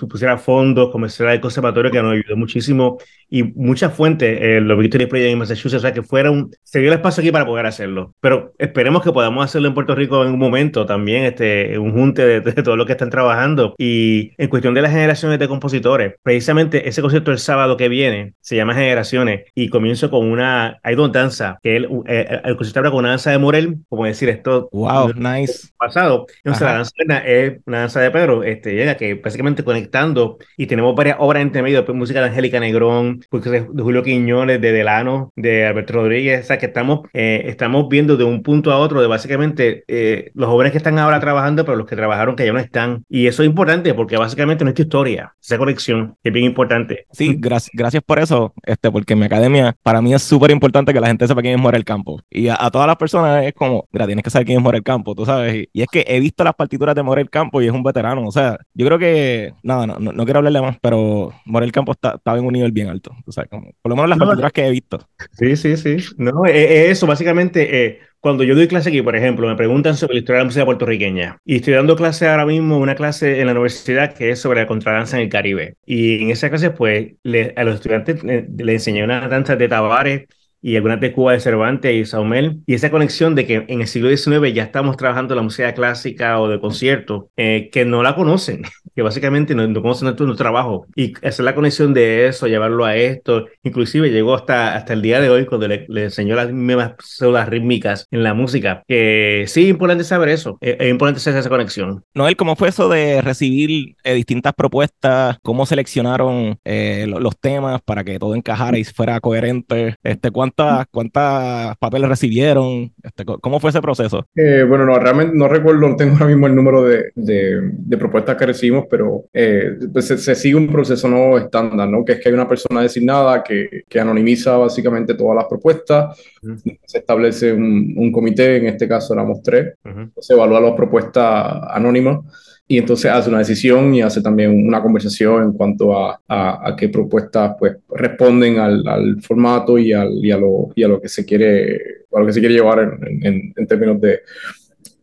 pusiera 0.08 0.38
fondos, 0.38 0.92
convencer 0.92 1.28
al 1.28 1.42
conservatorio 1.42 1.92
que 1.92 2.02
nos 2.02 2.14
ayudó 2.14 2.36
muchísimo 2.36 2.98
y 3.30 3.44
muchas 3.44 3.94
fuentes, 3.94 4.40
eh, 4.42 4.62
los 4.62 4.78
Victory 4.80 5.06
Project 5.06 5.32
en 5.32 5.40
Massachusetts, 5.40 5.76
o 5.76 5.80
sea, 5.80 5.94
que 5.94 6.02
fuera 6.02 6.32
un, 6.32 6.52
se 6.64 6.80
dio 6.80 6.90
el 6.90 6.96
espacio 6.96 7.22
aquí 7.22 7.32
para 7.32 7.46
poder 7.46 7.66
hacerlo. 7.66 8.14
Pero 8.22 8.54
esperemos 8.58 9.04
que 9.04 9.12
podamos 9.12 9.44
hacerlo 9.44 9.68
en 9.68 9.74
Puerto 9.74 9.96
Rico 9.96 10.24
en 10.24 10.32
un 10.32 10.40
momento 10.40 10.86
también, 10.86 11.24
este, 11.24 11.78
un 11.78 11.92
junte 11.92 12.26
de, 12.26 12.42
de 12.42 12.64
todo 12.64 12.78
lo 12.78 12.86
que 12.86 12.94
están 12.94 13.10
trabajando. 13.10 13.47
Y 13.78 14.34
en 14.38 14.50
cuestión 14.50 14.74
de 14.74 14.82
las 14.82 14.92
generaciones 14.92 15.40
de 15.40 15.48
compositores, 15.48 16.16
precisamente 16.24 16.88
ese 16.88 17.02
concierto 17.02 17.32
el 17.32 17.40
sábado 17.40 17.78
que 17.78 17.90
viene 17.90 18.34
se 18.42 18.56
llama 18.56 18.74
Generaciones 18.74 19.46
y 19.56 19.70
comienzo 19.70 20.10
con 20.10 20.30
una, 20.30 20.80
hay 20.84 20.96
dos 20.96 21.12
danzas, 21.12 21.58
que 21.62 21.76
el, 21.76 21.86
el, 21.86 22.02
eh, 22.08 22.42
el 22.44 22.56
concierto 22.56 22.80
habla 22.80 22.92
con 22.92 23.00
una 23.00 23.10
danza 23.10 23.32
de 23.32 23.38
Morel, 23.38 23.78
como 23.90 24.06
decir 24.06 24.30
esto. 24.30 24.70
Wow, 24.72 25.14
nice. 25.16 25.70
Pasado. 25.78 26.26
Entonces, 26.44 26.62
la 26.62 26.74
danza 26.74 26.92
es 27.26 27.60
una 27.66 27.80
danza 27.80 28.02
de 28.02 28.12
Pedro, 28.12 28.44
este, 28.44 28.76
llega 28.76 28.98
que 28.98 29.16
básicamente 29.16 29.64
conectando 29.64 30.38
y 30.58 30.68
tenemos 30.68 30.96
varias 30.96 31.18
obras 31.20 31.42
entre 31.42 31.62
medio, 31.62 31.86
pues, 31.86 31.98
música 31.98 32.22
de 32.22 32.28
Angélica 32.28 32.60
Negrón, 32.60 33.22
de 33.32 33.82
Julio 33.82 34.04
Quiñones, 34.04 34.62
de 34.62 34.72
Delano, 34.72 35.32
de 35.36 35.66
Alberto 35.66 35.94
Rodríguez, 35.94 36.44
o 36.44 36.48
sea, 36.48 36.58
que 36.58 36.68
estamos, 36.68 37.02
eh, 37.14 37.44
estamos 37.46 37.88
viendo 37.90 38.18
de 38.18 38.24
un 38.24 38.44
punto 38.44 38.72
a 38.72 38.78
otro 38.78 39.02
de 39.02 39.08
básicamente 39.08 39.84
eh, 39.88 40.32
los 40.34 40.50
jóvenes 40.50 40.72
que 40.72 40.78
están 40.78 41.00
ahora 41.00 41.20
trabajando, 41.20 41.66
pero 41.66 41.78
los 41.78 41.88
que 41.88 41.96
trabajaron 41.96 42.36
que 42.36 42.46
ya 42.46 42.54
no 42.54 42.60
están. 42.60 43.04
Y 43.10 43.28
eso 43.28 43.37
es 43.44 43.50
importante 43.50 43.94
porque 43.94 44.18
básicamente 44.18 44.64
nuestra 44.64 44.84
historia, 44.84 45.34
esa 45.42 45.58
conexión, 45.58 46.16
es 46.24 46.34
bien 46.34 46.46
importante. 46.46 47.06
Sí, 47.12 47.36
gracias, 47.38 47.72
gracias 47.74 48.04
por 48.04 48.20
eso, 48.20 48.54
este, 48.64 48.92
porque 48.92 49.14
en 49.14 49.20
mi 49.20 49.26
academia, 49.26 49.76
para 49.84 50.02
mí 50.02 50.14
es 50.14 50.22
súper 50.22 50.52
importante 50.52 50.94
que 50.94 51.00
la 51.00 51.08
gente 51.08 51.28
sepa 51.28 51.42
quién 51.42 51.56
es 51.56 51.62
Morel 51.62 51.86
Campo. 51.86 52.22
Y 52.30 52.48
a, 52.48 52.58
a, 52.60 52.72
todas 52.72 52.88
las 52.88 52.98
personas 52.98 53.46
es 53.46 53.54
como, 53.54 53.88
mira, 53.92 54.06
tienes 54.06 54.24
que 54.24 54.30
saber 54.30 54.46
quién 54.46 54.60
es 54.60 54.64
Morel 54.64 54.84
Campo, 54.84 55.16
tú 55.16 55.26
sabes. 55.26 55.56
Y, 55.56 55.70
y, 55.74 55.82
es 55.82 55.88
que 55.92 56.06
he 56.08 56.20
visto 56.20 56.44
las 56.44 56.56
partituras 56.56 56.96
de 56.96 57.04
Morel 57.04 57.30
Campo 57.30 57.62
y 57.62 57.68
es 57.68 57.72
un 57.72 57.84
veterano, 57.84 58.26
o 58.26 58.32
sea, 58.32 58.58
yo 58.74 58.86
creo 58.86 59.00
que, 59.00 59.54
nada, 59.64 59.88
no, 59.88 59.98
no, 60.00 60.12
no 60.12 60.24
quiero 60.26 60.40
hablarle 60.40 60.62
más, 60.62 60.78
pero 60.82 61.34
Morel 61.46 61.72
Campo 61.72 61.92
está, 61.92 62.16
estaba 62.16 62.38
en 62.38 62.46
un 62.46 62.54
nivel 62.54 62.72
bien 62.72 62.90
alto, 62.90 63.12
o 63.26 63.32
sea, 63.32 63.46
como, 63.46 63.72
por 63.82 63.90
lo 63.90 63.96
menos 63.96 64.10
las 64.10 64.18
no, 64.18 64.26
partituras 64.26 64.52
que 64.52 64.68
he 64.68 64.72
visto. 64.72 65.00
Sí, 65.34 65.56
sí, 65.56 65.78
sí. 65.78 65.98
No, 66.18 66.46
es, 66.46 66.56
es 66.56 66.90
eso, 66.92 67.08
básicamente, 67.08 67.86
eh, 67.86 68.00
cuando 68.28 68.44
yo 68.44 68.56
doy 68.56 68.68
clase 68.68 68.90
aquí, 68.90 69.02
por 69.02 69.16
ejemplo, 69.16 69.48
me 69.48 69.56
preguntan 69.56 69.96
sobre 69.96 70.16
la 70.16 70.20
historia 70.20 70.40
de 70.40 70.42
la 70.42 70.46
música 70.48 70.66
puertorriqueña 70.66 71.38
y 71.46 71.56
estoy 71.56 71.74
dando 71.76 71.96
clase 71.96 72.28
ahora 72.28 72.46
mismo, 72.46 72.78
una 72.78 72.94
clase 72.96 73.40
en 73.40 73.46
la 73.48 73.54
universidad 73.54 74.14
que 74.14 74.32
es 74.32 74.42
sobre 74.42 74.60
la 74.62 74.68
contradanza 74.68 75.16
en 75.18 75.24
el 75.24 75.30
Caribe. 75.30 75.78
Y 75.86 76.24
en 76.24 76.32
esa 76.32 76.50
clase, 76.50 76.72
pues, 76.72 77.14
le, 77.24 77.54
a 77.56 77.64
los 77.64 77.76
estudiantes 77.76 78.24
le, 78.24 78.46
le 78.58 78.74
enseñé 78.74 79.04
una 79.06 79.30
danza 79.30 79.56
de 79.56 79.70
Tavares 79.70 80.28
y 80.62 80.76
algunas 80.76 81.00
de 81.00 81.12
Cuba 81.12 81.34
de 81.34 81.40
Cervantes 81.40 81.94
y 81.94 82.06
Saumel, 82.06 82.62
y 82.66 82.74
esa 82.74 82.92
conexión 82.92 83.36
de 83.36 83.46
que 83.46 83.66
en 83.68 83.82
el 83.82 83.88
siglo 83.88 84.10
XIX 84.10 84.54
ya 84.54 84.64
estamos 84.64 84.98
trabajando 84.98 85.36
la 85.36 85.42
música 85.42 85.74
clásica 85.74 86.40
o 86.40 86.48
de 86.48 86.60
concierto, 86.60 87.30
eh, 87.38 87.70
que 87.72 87.86
no 87.86 88.04
la 88.04 88.16
conocen, 88.16 88.64
que 88.96 89.02
básicamente 89.02 89.56
no, 89.56 89.68
no 89.68 89.82
conocen 89.82 90.06
nuestro, 90.06 90.26
nuestro, 90.26 90.44
trabajo, 90.44 90.88
y 90.96 91.14
hacer 91.26 91.46
la 91.46 91.56
conexión 91.56 91.94
de 91.94 92.28
eso, 92.28 92.48
llevarlo 92.48 92.86
a 92.86 92.96
esto, 92.96 93.48
inclusive 93.64 94.10
llegó 94.12 94.36
hasta, 94.36 94.76
hasta 94.76 94.94
el 94.94 95.02
día 95.02 95.20
de 95.20 95.30
hoy 95.30 95.46
cuando 95.46 95.68
le, 95.68 95.86
le 95.90 96.06
enseñó 96.06 96.36
las 96.36 96.52
mismas 96.52 96.94
células 97.00 97.50
rítmicas 97.50 98.08
en 98.12 98.24
la 98.24 98.34
música, 98.34 98.84
que 98.88 99.46
sí, 99.48 99.64
es 99.64 99.70
importante 99.70 100.04
saber 100.04 100.30
eso, 100.30 100.58
es, 100.62 100.90
importante 100.90 101.20
hacer 101.20 101.36
esa 101.36 101.50
conexión. 101.50 102.04
Noel, 102.14 102.36
¿cómo 102.36 102.56
fue 102.56 102.70
eso 102.70 102.90
de 102.90 103.22
recibir 103.22 103.96
eh, 104.04 104.14
distintas 104.14 104.54
propuestas? 104.54 105.38
¿Cómo 105.44 105.66
seleccionaron 105.66 106.60
eh, 106.64 107.06
los, 107.08 107.22
los 107.22 107.38
temas 107.38 107.82
para 107.82 108.04
que 108.04 108.20
todo 108.20 108.36
encajara 108.36 108.78
y 108.78 108.84
fuera 108.84 109.20
coherente? 109.20 109.96
Este, 110.04 110.32
¿Cuántas 110.56 110.88
cuántas 110.92 111.78
papeles 111.78 112.10
recibieron? 112.10 112.92
Este, 113.04 113.26
¿Cómo 113.26 113.60
fue 113.60 113.70
ese 113.70 113.82
proceso? 113.82 114.26
Eh, 114.36 114.64
bueno, 114.68 114.86
no, 114.86 114.98
realmente 115.00 115.36
no 115.36 115.48
recuerdo, 115.48 115.88
no 115.88 115.96
tengo 115.96 116.14
ahora 116.14 116.28
mismo 116.28 116.48
el 116.48 116.56
número 116.56 116.84
de, 116.84 117.12
de, 117.16 117.72
de 117.72 117.98
propuestas 117.98 118.36
que 118.38 118.46
recibimos, 118.46 118.86
pero 118.90 119.26
eh, 119.34 119.78
pues 119.92 120.06
se, 120.06 120.18
se, 120.18 120.36
sigue 120.36 120.56
un 120.56 120.68
proceso 120.68 121.08
no 121.08 121.38
estándar, 121.38 121.90
¿no? 121.90 122.04
Que 122.06 122.14
es 122.14 122.20
que 122.20 122.30
hay 122.30 122.36
una 122.36 122.48
persona 122.48 122.82
designada 122.82 123.44
que, 123.44 123.84
que 123.88 124.00
anonimiza 124.00 124.58
básicamente 124.58 125.14
todas 125.14 125.36
las 125.36 125.46
propuestas, 125.46 126.20
uh 126.44 126.48
-huh. 126.48 126.80
se 126.86 126.98
establece 127.00 127.54
un, 127.54 127.94
un, 127.98 128.12
comité, 128.12 128.58
en 128.58 128.68
este 128.68 128.88
caso 128.88 129.14
éramos 129.14 129.42
tres, 129.42 129.76
uh 129.86 129.90
-huh. 129.90 130.12
se 130.20 130.34
evalúa 130.34 130.60
las 130.60 130.74
propuestas 130.74 131.62
anónimas 131.70 132.20
y 132.68 132.78
entonces 132.78 133.10
hace 133.10 133.30
una 133.30 133.40
decisión 133.40 133.94
y 133.96 134.02
hace 134.02 134.22
también 134.22 134.68
una 134.68 134.82
conversación 134.82 135.44
en 135.44 135.54
cuanto 135.54 135.98
a, 135.98 136.20
a, 136.28 136.76
qué 136.76 136.90
propuestas 136.90 137.56
pues 137.58 137.78
responden 137.90 138.60
al, 138.60 139.22
formato 139.22 139.78
y, 139.78 139.94
al, 139.94 140.14
y, 140.24 140.32
a 140.32 140.38
lo, 140.38 140.70
y 140.76 140.84
a 140.84 140.88
lo 140.88 141.00
que 141.00 141.08
se 141.08 141.26
quiere 141.26 141.80
a 142.14 142.20
lo 142.20 142.26
que 142.26 142.34
se 142.34 142.40
quiere 142.40 142.56
llevar 142.56 142.80
en, 142.80 143.54
en 143.56 143.68
términos 143.68 144.02
de, 144.02 144.20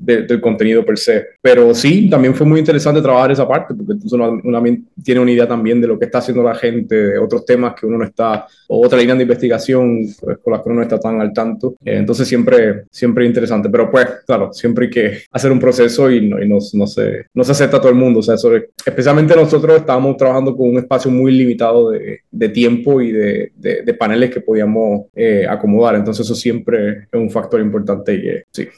de, 0.05 0.23
del 0.23 0.41
contenido 0.41 0.85
per 0.85 0.99
se. 0.99 1.27
Pero 1.41 1.75
sí, 1.75 2.09
también 2.09 2.35
fue 2.35 2.47
muy 2.47 2.61
interesante 2.61 3.01
trabajar 3.01 3.33
esa 3.33 3.49
parte, 3.49 3.75
porque 3.75 3.95
uno, 4.13 4.63
tiene 5.03 5.21
una 5.21 5.31
idea 5.31 5.49
también 5.49 5.81
de 5.81 5.87
lo 5.87 5.99
que 5.99 6.05
está 6.07 6.19
haciendo 6.19 6.43
la 6.43 6.55
gente, 6.55 6.95
de 6.95 7.19
otros 7.19 7.45
temas 7.45 7.75
que 7.75 7.87
uno 7.87 7.99
no 7.99 8.05
está, 8.05 8.47
o 8.69 8.85
otra 8.85 8.99
línea 8.99 9.15
de 9.15 9.23
investigación 9.23 10.07
pues, 10.21 10.39
con 10.39 10.53
las 10.53 10.63
que 10.63 10.69
uno 10.69 10.77
no 10.77 10.83
está 10.83 10.99
tan 10.99 11.21
al 11.21 11.33
tanto. 11.33 11.77
Eh, 11.85 11.97
entonces 11.99 12.29
siempre, 12.29 12.85
siempre 12.91 13.27
interesante. 13.27 13.69
Pero 13.69 13.91
pues, 13.91 14.07
claro, 14.27 14.53
siempre 14.53 14.87
hay 14.87 14.91
que 14.91 15.19
hacer 15.33 15.51
un 15.51 15.59
proceso 15.59 16.11
y 16.11 16.29
no, 16.29 16.43
y 16.43 16.49
no, 16.49 16.59
no, 16.75 16.87
se, 16.87 17.27
no 17.33 17.45
se 17.45 17.53
acepta 17.53 17.79
a 17.79 17.81
todo 17.81 17.91
el 17.91 17.99
mundo. 17.99 18.21
O 18.21 18.23
sea, 18.23 18.37
sobre, 18.37 18.71
especialmente 18.85 19.35
nosotros 19.35 19.79
estábamos 19.79 20.17
trabajando 20.17 20.57
con 20.57 20.69
un 20.69 20.79
espacio 20.79 21.11
muy 21.11 21.33
limitado 21.33 21.91
de, 21.91 22.49
tiempo 22.51 23.01
y 23.01 23.11
de, 23.11 23.97
paneles 23.99 24.31
que 24.31 24.41
podíamos 24.41 25.07
eh, 25.15 25.47
acomodar. 25.49 25.95
Entonces 25.95 26.27
eso 26.27 26.35
siempre 26.35 27.09
es 27.11 27.21
un 27.21 27.31
factor 27.31 27.61
importante 27.61 28.15
y 28.15 28.23
sí. 28.51 28.69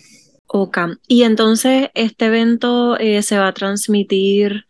Ok, 0.48 0.78
y 1.08 1.22
entonces 1.22 1.90
este 1.94 2.26
evento 2.26 2.98
eh, 2.98 3.22
se 3.22 3.38
va 3.38 3.48
a 3.48 3.52
transmitir 3.52 4.64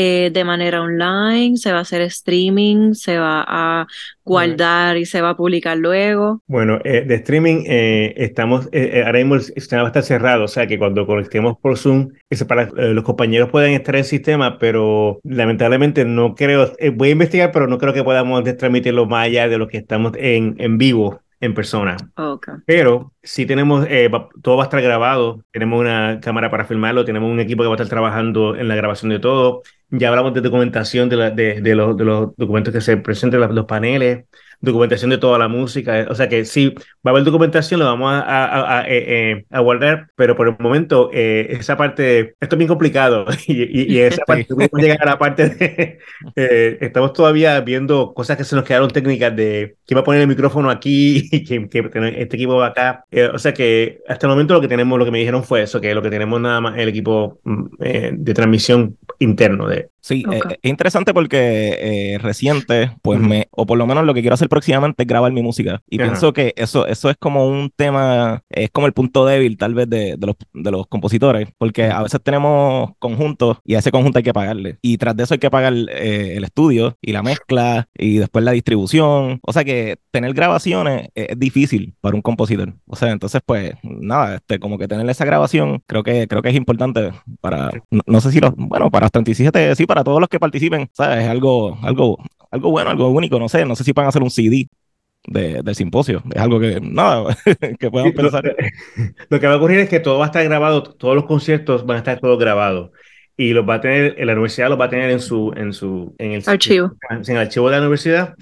eh, 0.00 0.30
de 0.32 0.44
manera 0.44 0.80
online, 0.80 1.56
se 1.56 1.72
va 1.72 1.78
a 1.78 1.80
hacer 1.80 2.02
streaming, 2.02 2.94
se 2.94 3.18
va 3.18 3.44
a 3.48 3.88
guardar 4.24 4.96
y 4.96 5.04
se 5.04 5.20
va 5.20 5.30
a 5.30 5.36
publicar 5.36 5.76
luego. 5.76 6.40
Bueno, 6.46 6.78
eh, 6.84 7.02
de 7.04 7.16
streaming 7.16 7.64
eh, 7.66 8.14
estamos, 8.16 8.68
ahora 9.04 9.18
mismo 9.18 9.34
el 9.34 9.42
sistema 9.42 9.82
va 9.82 9.88
a 9.88 9.90
estar 9.90 10.04
cerrado, 10.04 10.44
o 10.44 10.48
sea 10.48 10.68
que 10.68 10.78
cuando 10.78 11.04
conectemos 11.04 11.56
por 11.60 11.76
Zoom, 11.76 12.10
para 12.46 12.70
los 12.70 13.02
compañeros 13.02 13.50
pueden 13.50 13.72
estar 13.72 13.96
en 13.96 13.98
el 13.98 14.04
sistema, 14.04 14.56
pero 14.60 15.18
lamentablemente 15.24 16.04
no 16.04 16.36
creo, 16.36 16.72
voy 16.94 17.08
a 17.08 17.12
investigar, 17.12 17.50
pero 17.50 17.66
no 17.66 17.78
creo 17.78 17.92
que 17.92 18.04
podamos 18.04 18.44
transmitirlo 18.56 19.06
más 19.06 19.26
allá 19.26 19.48
de 19.48 19.58
lo 19.58 19.66
que 19.66 19.78
estamos 19.78 20.12
en, 20.16 20.54
en 20.58 20.78
vivo 20.78 21.22
en 21.40 21.54
persona. 21.54 21.96
Okay. 22.16 22.54
Pero 22.66 23.12
sí 23.22 23.46
tenemos, 23.46 23.86
eh, 23.88 24.10
todo 24.42 24.56
va 24.56 24.64
a 24.64 24.66
estar 24.66 24.82
grabado, 24.82 25.42
tenemos 25.52 25.80
una 25.80 26.20
cámara 26.20 26.50
para 26.50 26.64
filmarlo, 26.64 27.04
tenemos 27.04 27.30
un 27.30 27.40
equipo 27.40 27.62
que 27.62 27.68
va 27.68 27.74
a 27.74 27.76
estar 27.76 27.88
trabajando 27.88 28.56
en 28.56 28.68
la 28.68 28.74
grabación 28.74 29.10
de 29.10 29.18
todo. 29.18 29.62
Ya 29.90 30.08
hablamos 30.08 30.34
de 30.34 30.40
documentación 30.40 31.08
de, 31.08 31.16
la, 31.16 31.30
de, 31.30 31.60
de, 31.60 31.74
los, 31.74 31.96
de 31.96 32.04
los, 32.04 32.36
documentos 32.36 32.72
que 32.72 32.80
se 32.80 32.96
presentan, 32.96 33.54
los 33.54 33.66
paneles, 33.66 34.26
documentación 34.60 35.10
de 35.10 35.18
toda 35.18 35.38
la 35.38 35.48
música. 35.48 36.06
O 36.10 36.14
sea 36.14 36.28
que 36.28 36.44
sí, 36.44 36.74
va 37.06 37.10
a 37.10 37.10
haber 37.10 37.24
documentación, 37.24 37.80
lo 37.80 37.86
vamos 37.86 38.12
a, 38.12 38.20
a, 38.20 38.78
a, 38.78 38.80
a 38.80 38.84
eh, 38.88 39.44
guardar, 39.60 40.08
pero 40.16 40.36
por 40.36 40.48
el 40.48 40.56
momento 40.58 41.10
eh, 41.12 41.46
esa 41.50 41.76
parte, 41.76 42.34
esto 42.40 42.54
es 42.54 42.58
bien 42.58 42.68
complicado 42.68 43.26
y, 43.46 43.62
y, 43.62 43.92
y 43.92 43.98
esa 44.00 44.24
parte, 44.24 44.46
llegar 44.74 45.02
a 45.02 45.12
la 45.12 45.18
parte 45.18 45.48
de, 45.48 45.98
eh, 46.36 46.78
estamos 46.80 47.12
todavía 47.12 47.60
viendo 47.60 48.12
cosas 48.14 48.36
que 48.36 48.44
se 48.44 48.56
nos 48.56 48.64
quedaron 48.64 48.90
técnicas 48.90 49.34
de 49.34 49.76
quién 49.86 49.96
va 49.96 50.02
a 50.02 50.04
poner 50.04 50.22
el 50.22 50.28
micrófono 50.28 50.70
aquí 50.70 51.28
y 51.32 51.44
que, 51.44 51.68
que 51.68 51.90
este 52.16 52.36
equipo 52.36 52.56
va 52.56 52.68
acá. 52.68 53.04
Eh, 53.10 53.30
o 53.32 53.38
sea 53.38 53.52
que 53.54 54.00
hasta 54.08 54.26
el 54.26 54.30
momento 54.30 54.54
lo 54.54 54.60
que 54.60 54.68
tenemos, 54.68 54.98
lo 54.98 55.04
que 55.04 55.10
me 55.10 55.18
dijeron 55.18 55.44
fue 55.44 55.62
eso, 55.62 55.80
que 55.80 55.94
lo 55.94 56.02
que 56.02 56.10
tenemos 56.10 56.40
nada 56.40 56.60
más 56.60 56.78
el 56.78 56.88
equipo 56.88 57.40
mm, 57.44 57.64
eh, 57.80 58.10
de 58.14 58.34
transmisión 58.34 58.96
interno 59.18 59.68
de... 59.68 59.88
Sí, 60.00 60.24
okay. 60.26 60.38
eh, 60.38 60.58
es 60.62 60.70
interesante 60.70 61.12
porque 61.12 62.14
eh, 62.14 62.18
reciente, 62.18 62.92
pues 63.02 63.18
uh 63.18 63.22
-huh. 63.22 63.28
me, 63.28 63.48
o 63.50 63.66
por 63.66 63.78
lo 63.78 63.86
menos 63.86 64.04
lo 64.04 64.14
que 64.14 64.20
quiero 64.20 64.34
hacer 64.34 64.48
próximamente 64.48 65.02
es 65.02 65.06
grabar 65.06 65.32
mi 65.32 65.42
música. 65.42 65.82
Y 65.88 65.96
uh 65.96 66.00
-huh. 66.00 66.04
pienso 66.04 66.32
que 66.32 66.54
eso, 66.56 66.86
eso 66.86 67.10
es 67.10 67.16
como 67.16 67.48
un 67.48 67.70
tema, 67.74 68.42
es 68.48 68.70
como 68.70 68.86
el 68.86 68.92
punto 68.92 69.26
débil 69.26 69.56
tal 69.56 69.74
vez 69.74 69.88
de, 69.88 70.16
de, 70.16 70.26
los, 70.26 70.36
de 70.52 70.70
los 70.70 70.86
compositores, 70.86 71.48
porque 71.58 71.86
a 71.86 72.02
veces 72.02 72.20
tenemos 72.22 72.90
conjuntos 72.98 73.58
y 73.64 73.74
a 73.74 73.80
ese 73.80 73.90
conjunto 73.90 74.18
hay 74.18 74.22
que 74.22 74.32
pagarle. 74.32 74.78
Y 74.82 74.98
tras 74.98 75.16
de 75.16 75.24
eso 75.24 75.34
hay 75.34 75.40
que 75.40 75.50
pagar 75.50 75.74
eh, 75.74 76.34
el 76.36 76.44
estudio 76.44 76.96
y 77.02 77.12
la 77.12 77.22
mezcla 77.22 77.88
y 77.94 78.18
después 78.18 78.44
la 78.44 78.52
distribución. 78.52 79.40
O 79.42 79.52
sea 79.52 79.64
que 79.64 79.98
tener 80.10 80.32
grabaciones 80.34 81.08
es, 81.14 81.30
es, 81.30 81.38
difícil 81.38 81.94
para 82.00 82.16
un 82.16 82.22
compositor. 82.22 82.74
O 82.86 82.96
sea, 82.96 83.10
entonces 83.10 83.40
pues 83.44 83.74
nada, 83.82 84.36
este, 84.36 84.58
como 84.58 84.78
que 84.78 84.88
tener 84.88 85.08
esa 85.08 85.24
grabación 85.24 85.82
creo 85.86 86.02
que, 86.02 86.26
creo 86.28 86.42
que 86.42 86.50
es 86.50 86.56
importante 86.56 87.12
para, 87.40 87.70
no, 87.90 88.02
no 88.06 88.20
sé 88.20 88.32
si 88.32 88.40
los, 88.40 88.54
bueno, 88.56 88.90
para 88.90 89.08
37, 89.08 89.74
sí, 89.74 89.86
para 89.88 90.04
todos 90.04 90.20
los 90.20 90.28
que 90.28 90.38
participen, 90.38 90.88
¿sabes? 90.92 91.24
Es 91.24 91.28
algo, 91.28 91.78
algo, 91.82 92.18
algo 92.50 92.70
bueno, 92.70 92.90
algo 92.90 93.08
único, 93.08 93.38
no 93.40 93.48
sé, 93.48 93.64
no 93.64 93.74
sé 93.74 93.82
si 93.82 93.92
van 93.92 94.06
a 94.06 94.10
hacer 94.10 94.22
un 94.22 94.30
CD 94.30 94.68
de, 95.26 95.62
del 95.62 95.74
simposio, 95.74 96.22
es 96.30 96.40
algo 96.40 96.60
que, 96.60 96.78
nada, 96.80 97.36
que 97.80 97.90
podemos 97.90 98.14
pensar. 98.14 98.44
Lo, 98.44 98.54
lo, 99.30 99.40
que 99.40 99.46
va 99.46 99.54
a 99.54 99.56
ocurrir 99.56 99.80
es 99.80 99.88
que 99.88 99.98
todo 99.98 100.18
va 100.18 100.26
a 100.26 100.28
estar 100.28 100.44
grabado, 100.44 100.82
todos 100.82 101.16
los 101.16 101.24
conciertos 101.24 101.86
van 101.86 101.96
a 101.96 101.98
estar 101.98 102.20
todos 102.20 102.38
grabados. 102.38 102.90
y 103.36 103.52
los 103.54 103.66
va 103.68 103.74
a 103.74 103.80
tener, 103.80 104.14
la 104.24 104.32
universidad 104.32 104.68
los 104.68 104.78
va 104.78 104.84
a 104.84 104.90
tener 104.90 105.10
en 105.10 105.20
su, 105.20 105.52
en 105.56 105.72
su, 105.72 106.14
en 106.18 106.32
el 106.32 106.42
archivo, 106.46 106.92
en 107.10 107.36
el 107.36 107.38
archivo 107.38 107.70
de 107.70 107.76
la 107.76 107.80
universidad. 107.80 108.34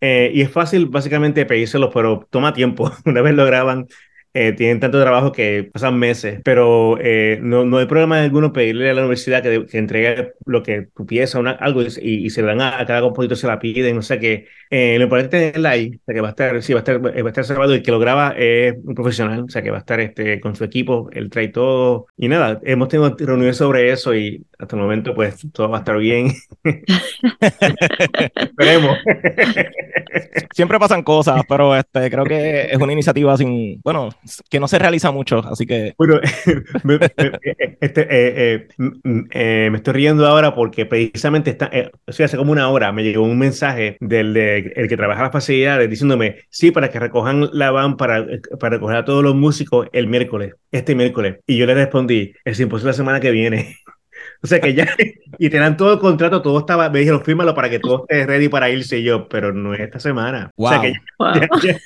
Eh, 0.00 0.32
y 0.34 0.42
es 0.42 0.50
fácil 0.50 0.86
básicamente 0.86 1.46
pedírselos, 1.46 1.90
pero 1.92 2.26
toma 2.30 2.52
tiempo. 2.52 2.90
Una 3.04 3.22
vez 3.22 3.34
lo 3.34 3.44
graban, 3.44 3.86
eh, 4.34 4.52
tienen 4.52 4.80
tanto 4.80 5.00
trabajo 5.00 5.30
que 5.30 5.70
pasan 5.72 5.96
meses, 5.98 6.40
pero 6.44 6.98
eh, 7.00 7.38
no, 7.40 7.64
no 7.64 7.78
hay 7.78 7.86
problema 7.86 8.20
alguno 8.20 8.52
pedirle 8.52 8.90
a 8.90 8.94
la 8.94 9.02
universidad 9.02 9.42
que, 9.42 9.64
que 9.66 9.78
entregue 9.78 10.34
lo 10.44 10.62
que 10.64 10.88
tu 10.94 11.06
pieza, 11.06 11.38
una, 11.38 11.52
algo, 11.52 11.82
y, 11.82 12.26
y, 12.26 12.30
se 12.30 12.42
dan 12.42 12.60
a, 12.60 12.84
cada 12.84 13.00
compositor, 13.00 13.36
se 13.36 13.46
la 13.46 13.60
piden, 13.60 13.96
o 13.96 14.02
sea 14.02 14.18
que 14.18 14.48
eh, 14.70 14.96
lo 14.98 15.04
importante 15.04 15.36
es 15.36 15.52
tenerla 15.52 15.70
ahí, 15.70 15.92
o 15.94 16.04
sea 16.04 16.14
que 16.14 16.20
va 16.20 16.28
a 16.28 16.30
estar, 16.30 16.62
sí, 16.62 16.72
va 16.72 16.80
a 16.80 16.82
estar, 16.82 17.04
va 17.04 17.10
a 17.10 17.28
estar 17.28 17.44
salvado 17.44 17.76
y 17.76 17.82
que 17.82 17.92
lo 17.92 18.00
graba 18.00 18.34
es 18.36 18.74
un 18.84 18.94
profesional, 18.96 19.44
o 19.44 19.48
sea 19.48 19.62
que 19.62 19.70
va 19.70 19.76
a 19.76 19.80
estar 19.80 20.00
este, 20.00 20.40
con 20.40 20.56
su 20.56 20.64
equipo, 20.64 21.08
él 21.12 21.30
trae 21.30 21.48
todo, 21.48 22.06
y 22.16 22.26
nada, 22.26 22.60
hemos 22.64 22.88
tenido 22.88 23.14
reuniones 23.16 23.56
sobre 23.56 23.92
eso 23.92 24.14
y 24.16 24.44
hasta 24.64 24.76
el 24.76 24.82
momento 24.82 25.14
pues 25.14 25.46
todo 25.52 25.70
va 25.70 25.78
a 25.78 25.80
estar 25.80 25.96
bien. 25.98 26.32
Esperemos. 28.34 28.98
Siempre 30.52 30.78
pasan 30.78 31.02
cosas, 31.02 31.42
pero 31.48 31.74
este, 31.76 32.10
creo 32.10 32.24
que 32.24 32.68
es 32.70 32.78
una 32.78 32.92
iniciativa 32.92 33.36
sin, 33.36 33.80
bueno, 33.82 34.10
que 34.48 34.60
no 34.60 34.68
se 34.68 34.78
realiza 34.78 35.10
mucho, 35.10 35.38
así 35.38 35.66
que... 35.66 35.94
Bueno, 35.98 36.20
me, 36.84 36.98
me, 36.98 37.10
este, 37.80 38.06
eh, 38.10 38.68
eh, 39.32 39.68
me, 39.70 39.76
estoy 39.76 39.94
riendo 39.94 40.26
ahora 40.26 40.54
porque 40.54 40.86
precisamente 40.86 41.50
está, 41.50 41.68
eh, 41.72 41.90
o 42.06 42.12
sea, 42.12 42.26
hace 42.26 42.36
como 42.36 42.52
una 42.52 42.68
hora 42.68 42.92
me 42.92 43.02
llegó 43.02 43.24
un 43.24 43.38
mensaje 43.38 43.96
del 44.00 44.32
de, 44.32 44.72
el 44.76 44.88
que 44.88 44.96
trabaja 44.96 45.22
las 45.22 45.32
facilidades 45.32 45.90
diciéndome, 45.90 46.36
sí, 46.50 46.70
para 46.70 46.90
que 46.90 46.98
recojan 46.98 47.48
la 47.52 47.70
van 47.70 47.96
para, 47.96 48.24
para 48.58 48.76
recoger 48.76 48.96
a 48.96 49.04
todos 49.04 49.22
los 49.22 49.34
músicos 49.34 49.88
el 49.92 50.06
miércoles, 50.06 50.54
este 50.70 50.94
miércoles. 50.94 51.38
Y 51.46 51.56
yo 51.56 51.66
le 51.66 51.74
respondí, 51.74 52.32
es 52.44 52.60
imposible 52.60 52.90
la 52.90 52.96
semana 52.96 53.20
que 53.20 53.30
viene. 53.30 53.76
O 54.44 54.46
sea 54.46 54.60
que 54.60 54.74
ya, 54.74 54.86
y 55.38 55.48
te 55.48 55.56
dan 55.56 55.78
todo 55.78 55.94
el 55.94 55.98
contrato, 55.98 56.42
todo 56.42 56.58
estaba, 56.58 56.90
me 56.90 56.98
dijeron, 56.98 57.24
fírmalo 57.24 57.54
para 57.54 57.70
que 57.70 57.78
todo 57.78 58.02
esté 58.06 58.26
ready 58.26 58.50
para 58.50 58.68
irse 58.68 59.02
yo, 59.02 59.26
pero 59.26 59.54
no 59.54 59.72
es 59.72 59.80
esta 59.80 59.98
semana. 59.98 60.50
Wow. 60.58 60.66
O 60.66 60.70
sea 60.70 60.80
que 60.82 60.92
ya, 60.92 61.00
wow. 61.18 61.34
ya, 61.34 61.48
ya, 61.62 61.78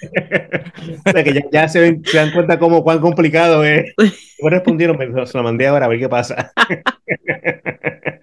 o 1.07 1.11
sea 1.13 1.25
que 1.25 1.33
ya, 1.35 1.43
ya 1.53 1.69
se, 1.69 1.81
ven, 1.81 2.03
se, 2.05 2.17
dan 2.17 2.33
cuenta 2.33 2.59
cómo 2.59 2.83
cuán 2.83 2.99
complicado 2.99 3.65
es. 3.65 3.95
Me 4.43 4.51
respondieron, 4.51 4.97
me, 4.97 5.27
se 5.27 5.37
lo 5.37 5.43
mandé 5.43 5.67
ahora 5.67 5.87
a 5.87 5.89
ver 5.89 5.99
qué 5.99 6.09
pasa. 6.09 6.53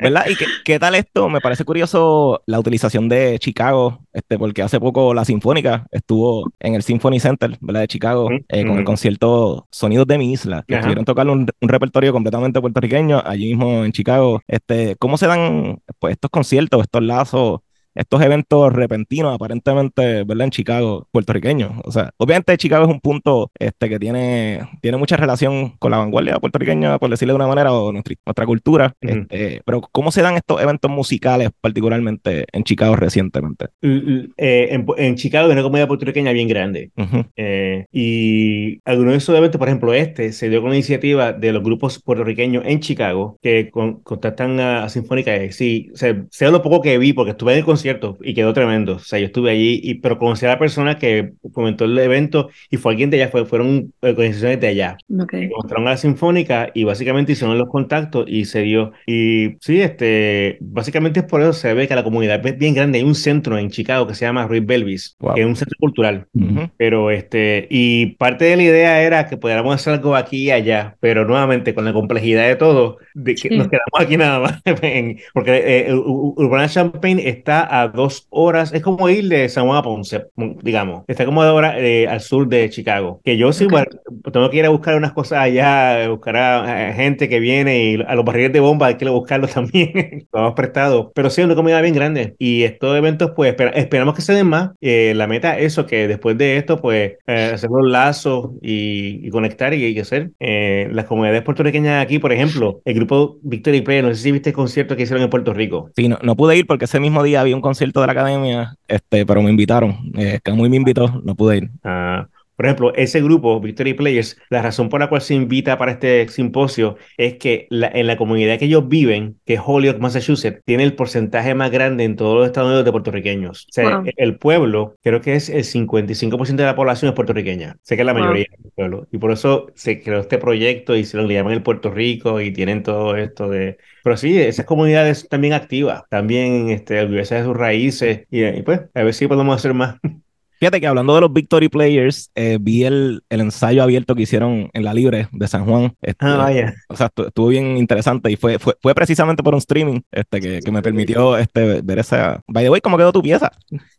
¿Verdad? 0.05 0.25
¿Y 0.29 0.35
qué, 0.35 0.45
qué, 0.63 0.79
tal 0.79 0.95
esto? 0.95 1.29
Me 1.29 1.41
parece 1.41 1.65
curioso 1.65 2.41
la 2.45 2.59
utilización 2.59 3.09
de 3.09 3.37
Chicago, 3.39 3.99
este, 4.13 4.37
porque 4.37 4.61
hace 4.61 4.79
poco 4.79 5.13
la 5.13 5.25
Sinfónica 5.25 5.87
estuvo 5.91 6.51
en 6.59 6.75
el 6.75 6.83
Symphony 6.83 7.19
Center, 7.19 7.57
¿verdad? 7.61 7.81
De 7.81 7.87
Chicago, 7.87 8.29
eh, 8.49 8.65
con 8.65 8.77
el 8.77 8.83
concierto 8.83 9.67
Sonidos 9.71 10.07
de 10.07 10.17
mi 10.17 10.31
isla, 10.31 10.63
que 10.67 10.75
estuvieron 10.75 11.05
tocando 11.05 11.33
un, 11.33 11.47
un, 11.61 11.69
repertorio 11.69 12.13
completamente 12.13 12.61
puertorriqueño 12.61 13.21
allí 13.25 13.47
mismo 13.47 13.83
en 13.83 13.91
Chicago. 13.91 14.41
Este, 14.47 14.95
¿Cómo 14.97 15.17
se 15.17 15.27
dan 15.27 15.79
pues, 15.99 16.13
estos 16.13 16.31
conciertos, 16.31 16.81
estos 16.81 17.03
lazos? 17.03 17.61
Estos 17.95 18.21
eventos 18.21 18.73
repentinos, 18.73 19.33
aparentemente, 19.33 20.23
¿verdad? 20.23 20.45
En 20.45 20.51
Chicago, 20.51 21.07
puertorriqueños. 21.11 21.71
O 21.85 21.91
sea, 21.91 22.11
obviamente 22.17 22.57
Chicago 22.57 22.85
es 22.85 22.91
un 22.91 22.99
punto 22.99 23.51
este, 23.57 23.89
que 23.89 23.97
tiene, 23.99 24.59
tiene 24.81 24.97
mucha 24.97 25.15
relación 25.15 25.69
con 25.79 25.91
la 25.91 25.97
vanguardia 25.97 26.39
puertorriqueña, 26.39 26.99
por 26.99 27.09
decirlo 27.09 27.33
de 27.33 27.37
una 27.37 27.47
manera, 27.47 27.71
o 27.73 27.91
nuestra, 27.91 28.15
nuestra 28.25 28.45
cultura. 28.45 28.93
Uh 29.01 29.07
-huh. 29.07 29.21
este, 29.21 29.61
pero, 29.65 29.81
¿cómo 29.91 30.11
se 30.11 30.21
dan 30.21 30.35
estos 30.35 30.61
eventos 30.61 30.91
musicales, 30.91 31.49
particularmente 31.61 32.45
en 32.51 32.63
Chicago 32.63 32.95
recientemente? 32.95 33.67
Eh, 33.81 34.67
en, 34.71 34.85
en, 34.97 35.15
Chicago 35.15 35.47
hay 35.47 35.53
una 35.53 35.63
comunidad 35.63 35.87
puertorriqueña 35.87 36.33
bien 36.33 36.47
grande. 36.47 36.91
Uh 36.97 37.03
-huh. 37.03 37.25
eh, 37.37 37.85
y 37.91 38.79
algunos 38.83 39.13
de 39.13 39.17
esos 39.17 39.37
eventos, 39.37 39.57
por 39.57 39.69
ejemplo, 39.69 39.93
este, 39.93 40.33
se 40.33 40.49
dio 40.49 40.61
con 40.61 40.71
la 40.71 40.75
iniciativa 40.75 41.31
de 41.31 41.53
los 41.53 41.63
grupos 41.63 42.01
puertorriqueños 42.03 42.63
en 42.65 42.81
Chicago 42.81 43.37
que 43.41 43.69
con, 43.71 44.01
contactan 44.03 44.59
a, 44.59 44.83
a 44.83 44.89
Sinfónica. 44.89 45.31
Sí, 45.51 45.89
o 45.93 45.97
sea, 45.97 46.25
sé 46.29 46.51
lo 46.51 46.61
poco 46.61 46.81
que 46.81 46.97
vi, 46.97 47.13
porque 47.13 47.31
estuve 47.31 47.53
en 47.53 47.59
el 47.59 47.65
concierto 47.65 47.84
y 48.21 48.33
quedó 48.33 48.53
tremendo. 48.53 48.95
O 48.95 48.99
sea, 48.99 49.19
yo 49.19 49.25
estuve 49.25 49.51
allí, 49.51 49.79
y, 49.83 49.95
pero 49.95 50.17
conocí 50.17 50.45
a 50.45 50.49
la 50.49 50.59
persona 50.59 50.97
que 50.97 51.33
comentó 51.53 51.85
el 51.85 51.97
evento 51.97 52.49
y 52.69 52.77
fue 52.77 52.93
alguien 52.93 53.09
de 53.09 53.21
allá, 53.21 53.31
fue, 53.31 53.45
fueron 53.45 53.93
organizaciones 54.01 54.59
de 54.59 54.67
allá. 54.67 54.97
Okay. 55.21 55.49
Mostraron 55.49 55.87
a 55.87 55.91
la 55.91 55.97
Sinfónica 55.97 56.69
y 56.73 56.83
básicamente 56.83 57.33
hicieron 57.33 57.57
los 57.57 57.69
contactos 57.69 58.25
y 58.27 58.45
se 58.45 58.61
dio. 58.61 58.91
Y 59.05 59.55
sí, 59.61 59.81
este, 59.81 60.57
básicamente 60.61 61.21
es 61.21 61.25
por 61.25 61.41
eso 61.41 61.53
se 61.53 61.73
ve 61.73 61.87
que 61.87 61.95
la 61.95 62.03
comunidad 62.03 62.45
es 62.45 62.57
bien 62.57 62.73
grande. 62.73 62.99
Hay 62.99 63.03
un 63.03 63.15
centro 63.15 63.57
en 63.57 63.69
Chicago 63.69 64.07
que 64.07 64.15
se 64.15 64.25
llama 64.25 64.47
Ruiz 64.47 64.65
Belvis, 64.65 65.15
wow. 65.19 65.35
que 65.35 65.41
es 65.41 65.47
un 65.47 65.55
centro 65.55 65.77
cultural. 65.79 66.27
Uh 66.33 66.41
-huh. 66.41 66.71
Pero 66.77 67.11
este, 67.11 67.67
y 67.69 68.07
parte 68.17 68.45
de 68.45 68.55
la 68.55 68.63
idea 68.63 69.01
era 69.01 69.27
que 69.27 69.37
pudiéramos 69.37 69.75
hacer 69.75 69.93
algo 69.93 70.15
aquí 70.15 70.45
y 70.45 70.51
allá, 70.51 70.95
pero 70.99 71.25
nuevamente 71.25 71.73
con 71.73 71.85
la 71.85 71.93
complejidad 71.93 72.47
de 72.47 72.55
todo, 72.55 72.97
de 73.13 73.35
que 73.35 73.49
sí. 73.49 73.57
nos 73.57 73.67
quedamos 73.67 73.99
aquí 73.99 74.17
nada 74.17 74.39
más. 74.39 74.61
porque 75.33 75.87
eh, 75.87 75.93
Urbana 75.93 76.67
Champaign 76.67 77.19
está 77.19 77.74
a 77.81 77.87
dos 77.87 78.27
horas, 78.29 78.73
es 78.73 78.81
como 78.81 79.09
ir 79.09 79.27
de 79.27 79.49
San 79.49 79.65
Juan 79.65 79.77
a 79.77 79.83
Ponce, 79.83 80.25
digamos. 80.61 81.03
Está 81.07 81.25
como 81.25 81.43
de 81.43 81.49
hora 81.49 81.79
eh, 81.79 82.07
al 82.07 82.21
sur 82.21 82.47
de 82.47 82.69
Chicago. 82.69 83.21
Que 83.23 83.37
yo 83.37 83.53
sí, 83.53 83.65
okay. 83.65 83.85
bueno, 83.85 83.91
tengo 84.31 84.49
que 84.49 84.57
ir 84.57 84.65
a 84.65 84.69
buscar 84.69 84.95
unas 84.95 85.13
cosas 85.13 85.39
allá, 85.39 86.09
buscar 86.09 86.37
a, 86.37 86.89
a 86.89 86.93
gente 86.93 87.29
que 87.29 87.39
viene 87.39 87.83
y 87.83 88.01
a 88.05 88.15
los 88.15 88.25
barriles 88.25 88.53
de 88.53 88.59
bomba 88.59 88.87
hay 88.87 88.95
que 88.95 89.09
buscarlos 89.09 89.51
también. 89.53 90.27
lo 90.31 90.39
hemos 90.39 90.53
prestado. 90.53 91.11
Pero 91.13 91.29
sí, 91.29 91.41
es 91.41 91.45
una 91.45 91.55
comunidad 91.55 91.81
bien 91.81 91.95
grande. 91.95 92.35
Y 92.39 92.63
estos 92.63 92.97
eventos, 92.97 93.31
pues, 93.35 93.51
esper 93.51 93.71
esperamos 93.75 94.15
que 94.15 94.21
se 94.21 94.33
den 94.33 94.47
más. 94.47 94.71
Eh, 94.81 95.13
la 95.15 95.27
meta 95.27 95.57
es 95.57 95.65
eso, 95.73 95.85
que 95.85 96.07
después 96.07 96.37
de 96.37 96.57
esto, 96.57 96.81
pues, 96.81 97.13
eh, 97.27 97.51
hacer 97.53 97.69
los 97.69 97.89
lazos 97.89 98.51
y, 98.61 99.25
y, 99.25 99.29
conectar 99.29 99.73
y, 99.73 99.85
y 99.85 99.99
hacer. 99.99 100.31
Eh, 100.39 100.87
las 100.91 101.05
comunidades 101.05 101.43
puertorriqueñas 101.43 102.03
aquí, 102.03 102.19
por 102.19 102.31
ejemplo, 102.31 102.81
el 102.85 102.93
grupo 102.93 103.37
Victory 103.41 103.81
Play, 103.81 104.01
no 104.01 104.09
sé 104.09 104.15
si 104.15 104.31
viste 104.31 104.49
el 104.49 104.55
concierto 104.55 104.95
que 104.95 105.03
hicieron 105.03 105.23
en 105.23 105.29
Puerto 105.29 105.53
Rico. 105.53 105.89
Sí, 105.95 106.07
no, 106.07 106.17
no 106.21 106.35
pude 106.35 106.57
ir 106.57 106.67
porque 106.67 106.85
ese 106.85 106.99
mismo 106.99 107.23
día 107.23 107.41
había 107.41 107.55
un 107.55 107.61
concierto 107.65 107.99
de 107.99 108.05
la 108.05 108.13
academia, 108.13 108.77
este, 108.87 109.25
pero 109.25 109.41
me 109.41 109.49
invitaron. 109.49 110.11
Eh, 110.15 110.39
Camuy 110.43 110.69
me 110.69 110.77
invitó, 110.77 111.19
no 111.23 111.33
pude 111.33 111.57
ir. 111.57 111.71
Ah, 111.83 112.27
por 112.55 112.65
ejemplo, 112.65 112.93
ese 112.95 113.21
grupo, 113.21 113.59
Victory 113.59 113.93
Players, 113.93 114.37
la 114.49 114.61
razón 114.61 114.89
por 114.89 114.99
la 114.99 115.09
cual 115.09 115.21
se 115.21 115.33
invita 115.33 115.77
para 115.77 115.93
este 115.93 116.27
simposio 116.29 116.97
es 117.17 117.35
que 117.35 117.67
la, 117.69 117.87
en 117.87 118.07
la 118.07 118.17
comunidad 118.17 118.57
que 118.57 118.65
ellos 118.65 118.87
viven, 118.87 119.39
que 119.45 119.55
es 119.55 119.61
Holyoke, 119.63 119.99
Massachusetts, 119.99 120.61
tiene 120.65 120.83
el 120.83 120.95
porcentaje 120.95 121.53
más 121.55 121.71
grande 121.71 122.03
en 122.03 122.15
todos 122.15 122.35
los 122.37 122.45
Estados 122.47 122.67
Unidos 122.67 122.85
de 122.85 122.91
puertorriqueños. 122.91 123.65
O 123.69 123.71
sea, 123.71 123.97
wow. 123.97 124.05
el 124.15 124.37
pueblo, 124.37 124.95
creo 125.03 125.21
que 125.21 125.35
es 125.35 125.49
el 125.49 125.63
55% 125.63 126.55
de 126.55 126.63
la 126.63 126.75
población 126.75 127.09
es 127.09 127.15
puertorriqueña. 127.15 127.77
Sé 127.81 127.95
que 127.95 128.01
es 128.01 128.05
la 128.05 128.13
mayoría 128.13 128.45
wow. 128.49 128.63
del 128.63 128.71
pueblo. 128.71 129.07
Y 129.11 129.17
por 129.17 129.31
eso 129.31 129.67
se 129.75 130.01
creó 130.01 130.19
este 130.19 130.37
proyecto 130.37 130.95
y 130.95 131.03
se 131.03 131.17
lo 131.17 131.27
llaman 131.27 131.53
el 131.53 131.63
Puerto 131.63 131.91
Rico 131.91 132.41
y 132.41 132.51
tienen 132.51 132.83
todo 132.83 133.15
esto 133.15 133.49
de 133.49 133.77
pero 134.05 134.17
sí, 134.17 134.37
esas 134.39 134.67
comunidades 134.67 135.27
también 135.27 135.53
activas, 135.53 136.03
también 136.09 136.69
este, 136.69 137.01
orgullosas 137.01 137.39
de 137.39 137.45
sus 137.45 137.57
raíces, 137.57 138.27
y, 138.29 138.45
y, 138.45 138.61
pues 138.61 138.81
a 138.93 139.01
ver 139.01 139.15
si 139.15 139.27
podemos 139.27 139.55
hacer 139.55 139.73
más. 139.73 139.97
Fíjate 140.59 140.79
que 140.79 140.87
hablando 140.87 141.15
de 141.15 141.21
los 141.21 141.33
Victory 141.33 141.69
Players, 141.69 142.31
eh, 142.35 142.57
vi 142.61 142.83
el, 142.83 143.23
el, 143.29 143.41
ensayo 143.41 143.83
abierto 143.83 144.15
que 144.15 144.23
hicieron 144.23 144.69
en 144.73 144.83
la 144.83 144.93
Libre 144.93 145.27
de 145.31 145.47
San 145.47 145.65
Juan. 145.65 145.95
Este, 146.01 146.25
ah, 146.25 146.37
vaya. 146.37 146.73
O 146.89 146.95
sea, 146.95 147.11
estuvo 147.15 147.47
bien 147.47 147.77
interesante 147.77 148.31
y 148.31 148.37
fue, 148.37 148.57
fue, 148.59 148.75
fue 148.81 148.95
precisamente 148.95 149.43
por 149.43 149.53
un 149.53 149.59
streaming 149.59 150.01
este, 150.11 150.39
que, 150.39 150.59
que 150.61 150.71
me 150.71 150.81
permitió 150.81 151.37
este, 151.37 151.81
ver 151.81 151.99
esa. 151.99 152.41
By 152.47 152.63
the 152.63 152.69
way, 152.69 152.81
¿cómo 152.81 152.97
quedó 152.97 153.11
tu 153.11 153.21
pieza? 153.21 153.51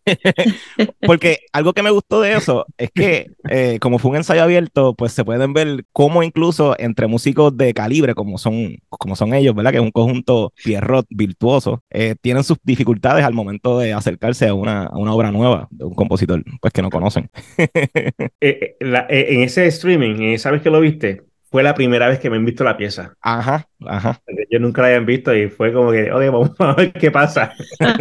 Porque 1.07 1.41
algo 1.53 1.73
que 1.73 1.83
me 1.83 1.91
gustó 1.91 2.21
de 2.21 2.35
eso 2.35 2.67
es 2.79 2.91
que, 2.95 3.31
eh, 3.51 3.79
como 3.81 3.99
fue 3.99 4.13
un 4.13 4.17
ensayo 4.19 4.43
abierto, 4.43 4.95
pues 4.95 5.13
se 5.13 5.25
pueden 5.25 5.53
ver 5.53 5.85
cómo 5.93 6.23
incluso 6.23 6.75
entre 6.79 7.07
músicos 7.07 7.57
de 7.57 7.75
calibre, 7.75 8.15
como 8.15 8.39
son, 8.39 8.79
como 8.89 9.17
son 9.17 9.35
ellos, 9.35 9.55
¿verdad? 9.55 9.73
Que 9.73 9.79
es 9.79 9.83
un 9.83 9.91
conjunto 9.91 10.53
Pierrot 10.65 11.07
virtuoso, 11.11 11.83
eh, 11.91 12.15
tienen 12.21 12.45
sus 12.45 12.59
dificultades 12.63 13.25
al 13.25 13.35
momento 13.35 13.79
de 13.79 13.93
acercarse 13.93 14.49
a 14.49 14.55
una, 14.55 14.85
a 14.85 14.97
una 14.97 15.13
obra 15.13 15.31
nueva 15.33 15.69
de 15.71 15.85
un 15.85 15.95
compositor 15.95 16.43
pues 16.61 16.73
que 16.73 16.83
no 16.83 16.91
conocen. 16.91 17.31
eh, 18.41 18.77
la, 18.81 19.07
eh, 19.09 19.35
en 19.35 19.41
ese 19.43 19.67
streaming, 19.67 20.37
¿sabes 20.39 20.63
que 20.63 20.71
lo 20.71 20.81
viste? 20.81 21.23
Fue 21.51 21.63
la 21.63 21.75
primera 21.75 22.09
vez 22.09 22.19
que 22.19 22.29
me 22.29 22.37
han 22.37 22.45
visto 22.45 22.65
la 22.65 22.77
pieza. 22.77 23.15
Ajá, 23.21 23.69
ajá. 23.87 24.21
Yo 24.51 24.59
nunca 24.59 24.83
la 24.83 24.89
habían 24.89 25.07
visto 25.07 25.35
y 25.35 25.49
fue 25.49 25.73
como 25.73 25.93
que, 25.93 26.11
oye, 26.13 26.29
vamos 26.29 26.51
a 26.59 26.75
ver 26.75 26.93
qué 26.93 27.11
pasa. 27.11 27.53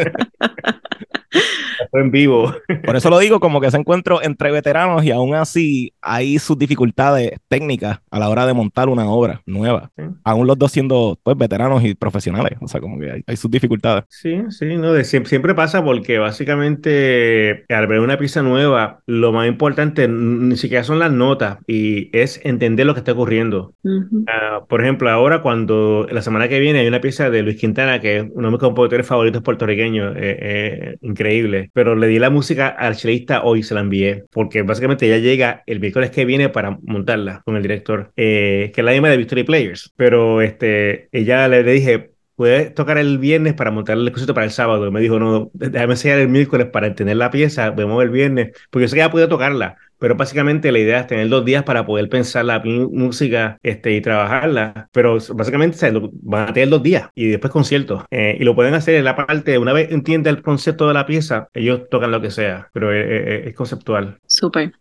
Fue 1.92 2.02
en 2.02 2.12
vivo. 2.12 2.54
Por 2.86 2.96
eso 2.96 3.10
lo 3.10 3.20
digo, 3.20 3.40
como 3.40 3.60
que 3.60 3.68
ese 3.68 3.78
encuentro 3.78 4.22
entre 4.24 4.52
veteranos 4.52 5.04
y 5.04 5.12
aún 5.12 5.36
así 5.36 5.94
hay 6.06 6.40
sus 6.40 6.58
dificultades 6.58 7.32
técnicas 7.48 8.00
a 8.12 8.20
la 8.20 8.30
hora 8.30 8.46
de 8.46 8.54
montar 8.54 8.90
una 8.90 9.10
obra 9.10 9.42
nueva. 9.46 9.92
Sí. 9.98 10.04
Aún 10.24 10.48
los 10.48 10.58
dos 10.58 10.72
siendo 10.72 11.20
pues 11.24 11.36
veteranos 11.38 11.84
y 11.84 11.96
profesionales. 11.96 12.58
O 12.62 12.68
sea, 12.68 12.80
como 12.80 13.00
que 13.00 13.12
hay, 13.12 13.24
hay 13.26 13.36
sus 13.36 13.50
dificultades. 13.50 14.04
Sí, 14.10 14.42
sí, 14.50 14.78
no, 14.78 14.94
de, 14.94 15.04
siempre, 15.04 15.30
siempre, 15.30 15.56
pasa 15.56 15.84
porque 15.84 16.20
básicamente 16.20 17.66
al 17.70 17.88
ver 17.88 18.00
una 18.00 18.18
pieza 18.18 18.42
nueva, 18.42 19.00
lo 19.08 19.32
más 19.32 19.48
importante 19.48 20.08
ni 20.08 20.56
siquiera 20.58 20.84
son 20.84 21.00
las 21.00 21.12
notas 21.12 21.58
y 21.68 22.16
es 22.18 22.40
entender 22.44 22.86
lo 22.86 22.94
que 22.94 23.00
está 23.00 23.14
ocurriendo. 23.14 23.74
Uh 23.84 23.90
-huh. 23.90 24.62
uh, 24.62 24.68
por 24.68 24.82
ejemplo, 24.82 25.10
ahora 25.10 25.42
cuando 25.42 26.08
la 26.12 26.22
semana 26.22 26.48
que 26.48 26.60
viene 26.60 26.80
hay 26.80 26.88
una 26.88 27.02
pieza 27.02 27.30
de 27.30 27.42
Luis 27.42 27.58
Quintana, 27.58 28.00
que 28.00 28.18
es 28.18 28.26
uno 28.34 28.48
de 28.48 28.52
mis 28.52 28.60
compositores 28.60 29.08
favoritos 29.08 29.42
puertorriqueños, 29.42 30.16
eh, 30.18 30.38
eh, 30.42 30.98
increíble, 31.02 31.72
pero 31.74 31.96
le 31.96 32.08
di 32.08 32.20
la 32.20 32.30
música 32.30 32.68
al 32.68 32.96
chelista 32.96 33.44
hoy, 33.44 33.64
se 33.64 33.74
la 33.74 33.82
envié, 33.82 34.26
porque 34.32 34.62
básicamente 34.62 35.08
ya 35.08 35.18
llega 35.18 35.64
el 35.66 35.80
miércoles 35.96 36.12
que 36.12 36.26
viene 36.26 36.50
para 36.50 36.78
montarla 36.84 37.42
con 37.46 37.56
el 37.56 37.62
director, 37.62 38.12
eh, 38.18 38.72
que 38.74 38.82
es 38.82 38.86
la 38.86 38.92
misma 38.92 39.10
de 39.10 39.18
Victory 39.18 39.44
Players, 39.44 39.94
pero 39.96 40.42
este, 40.42 41.08
ella 41.12 41.48
le 41.48 41.64
dije, 41.64 42.15
puedes 42.36 42.74
tocar 42.74 42.98
el 42.98 43.18
viernes 43.18 43.54
para 43.54 43.72
montar 43.72 43.98
el 43.98 44.12
concierto 44.12 44.34
para 44.34 44.46
el 44.46 44.52
sábado. 44.52 44.88
Y 44.88 44.92
me 44.92 45.00
dijo, 45.00 45.20
no, 45.20 45.50
déjame 45.54 45.94
enseñar 45.94 46.20
el 46.20 46.30
miércoles 46.30 46.68
para 46.68 46.88
entender 46.88 47.18
la 47.18 47.32
pieza, 47.32 47.72
vemos 47.72 48.04
el 48.04 48.10
viernes, 48.10 48.52
porque 48.70 48.84
yo 48.84 48.88
sé 48.90 48.96
que 48.96 49.00
ya 49.00 49.12
pude 49.12 49.28
tocarla, 49.28 49.78
pero 49.98 50.16
básicamente 50.16 50.72
la 50.72 50.80
idea 50.80 51.00
es 51.00 51.08
tener 51.08 51.30
dos 51.30 51.46
días 51.46 51.64
para 51.64 51.86
poder 51.86 52.10
pensar 52.10 52.46
la 52.46 52.62
música 52.64 53.58
este, 53.64 53.94
y 53.94 54.02
trabajarla. 54.02 54.90
Pero 54.92 55.18
básicamente 55.34 55.78
van 56.22 56.50
a 56.50 56.54
tener 56.54 56.70
dos 56.70 56.84
días 56.84 57.10
y 57.16 57.28
después 57.28 57.52
conciertos. 57.52 58.04
Eh, 58.12 58.38
y 58.40 58.44
lo 58.44 58.56
pueden 58.56 58.74
hacer 58.74 58.96
en 58.96 59.06
la 59.06 59.16
parte, 59.16 59.58
una 59.58 59.74
vez 59.74 59.92
entiende 59.92 60.30
el 60.30 60.42
concepto 60.42 60.88
de 60.88 60.94
la 60.94 61.06
pieza, 61.06 61.48
ellos 61.54 61.84
tocan 61.90 62.12
lo 62.12 62.22
que 62.22 62.32
sea, 62.32 62.70
pero 62.74 62.94
es, 62.94 63.48
es 63.48 63.56
conceptual. 63.56 64.20
Súper. 64.28 64.74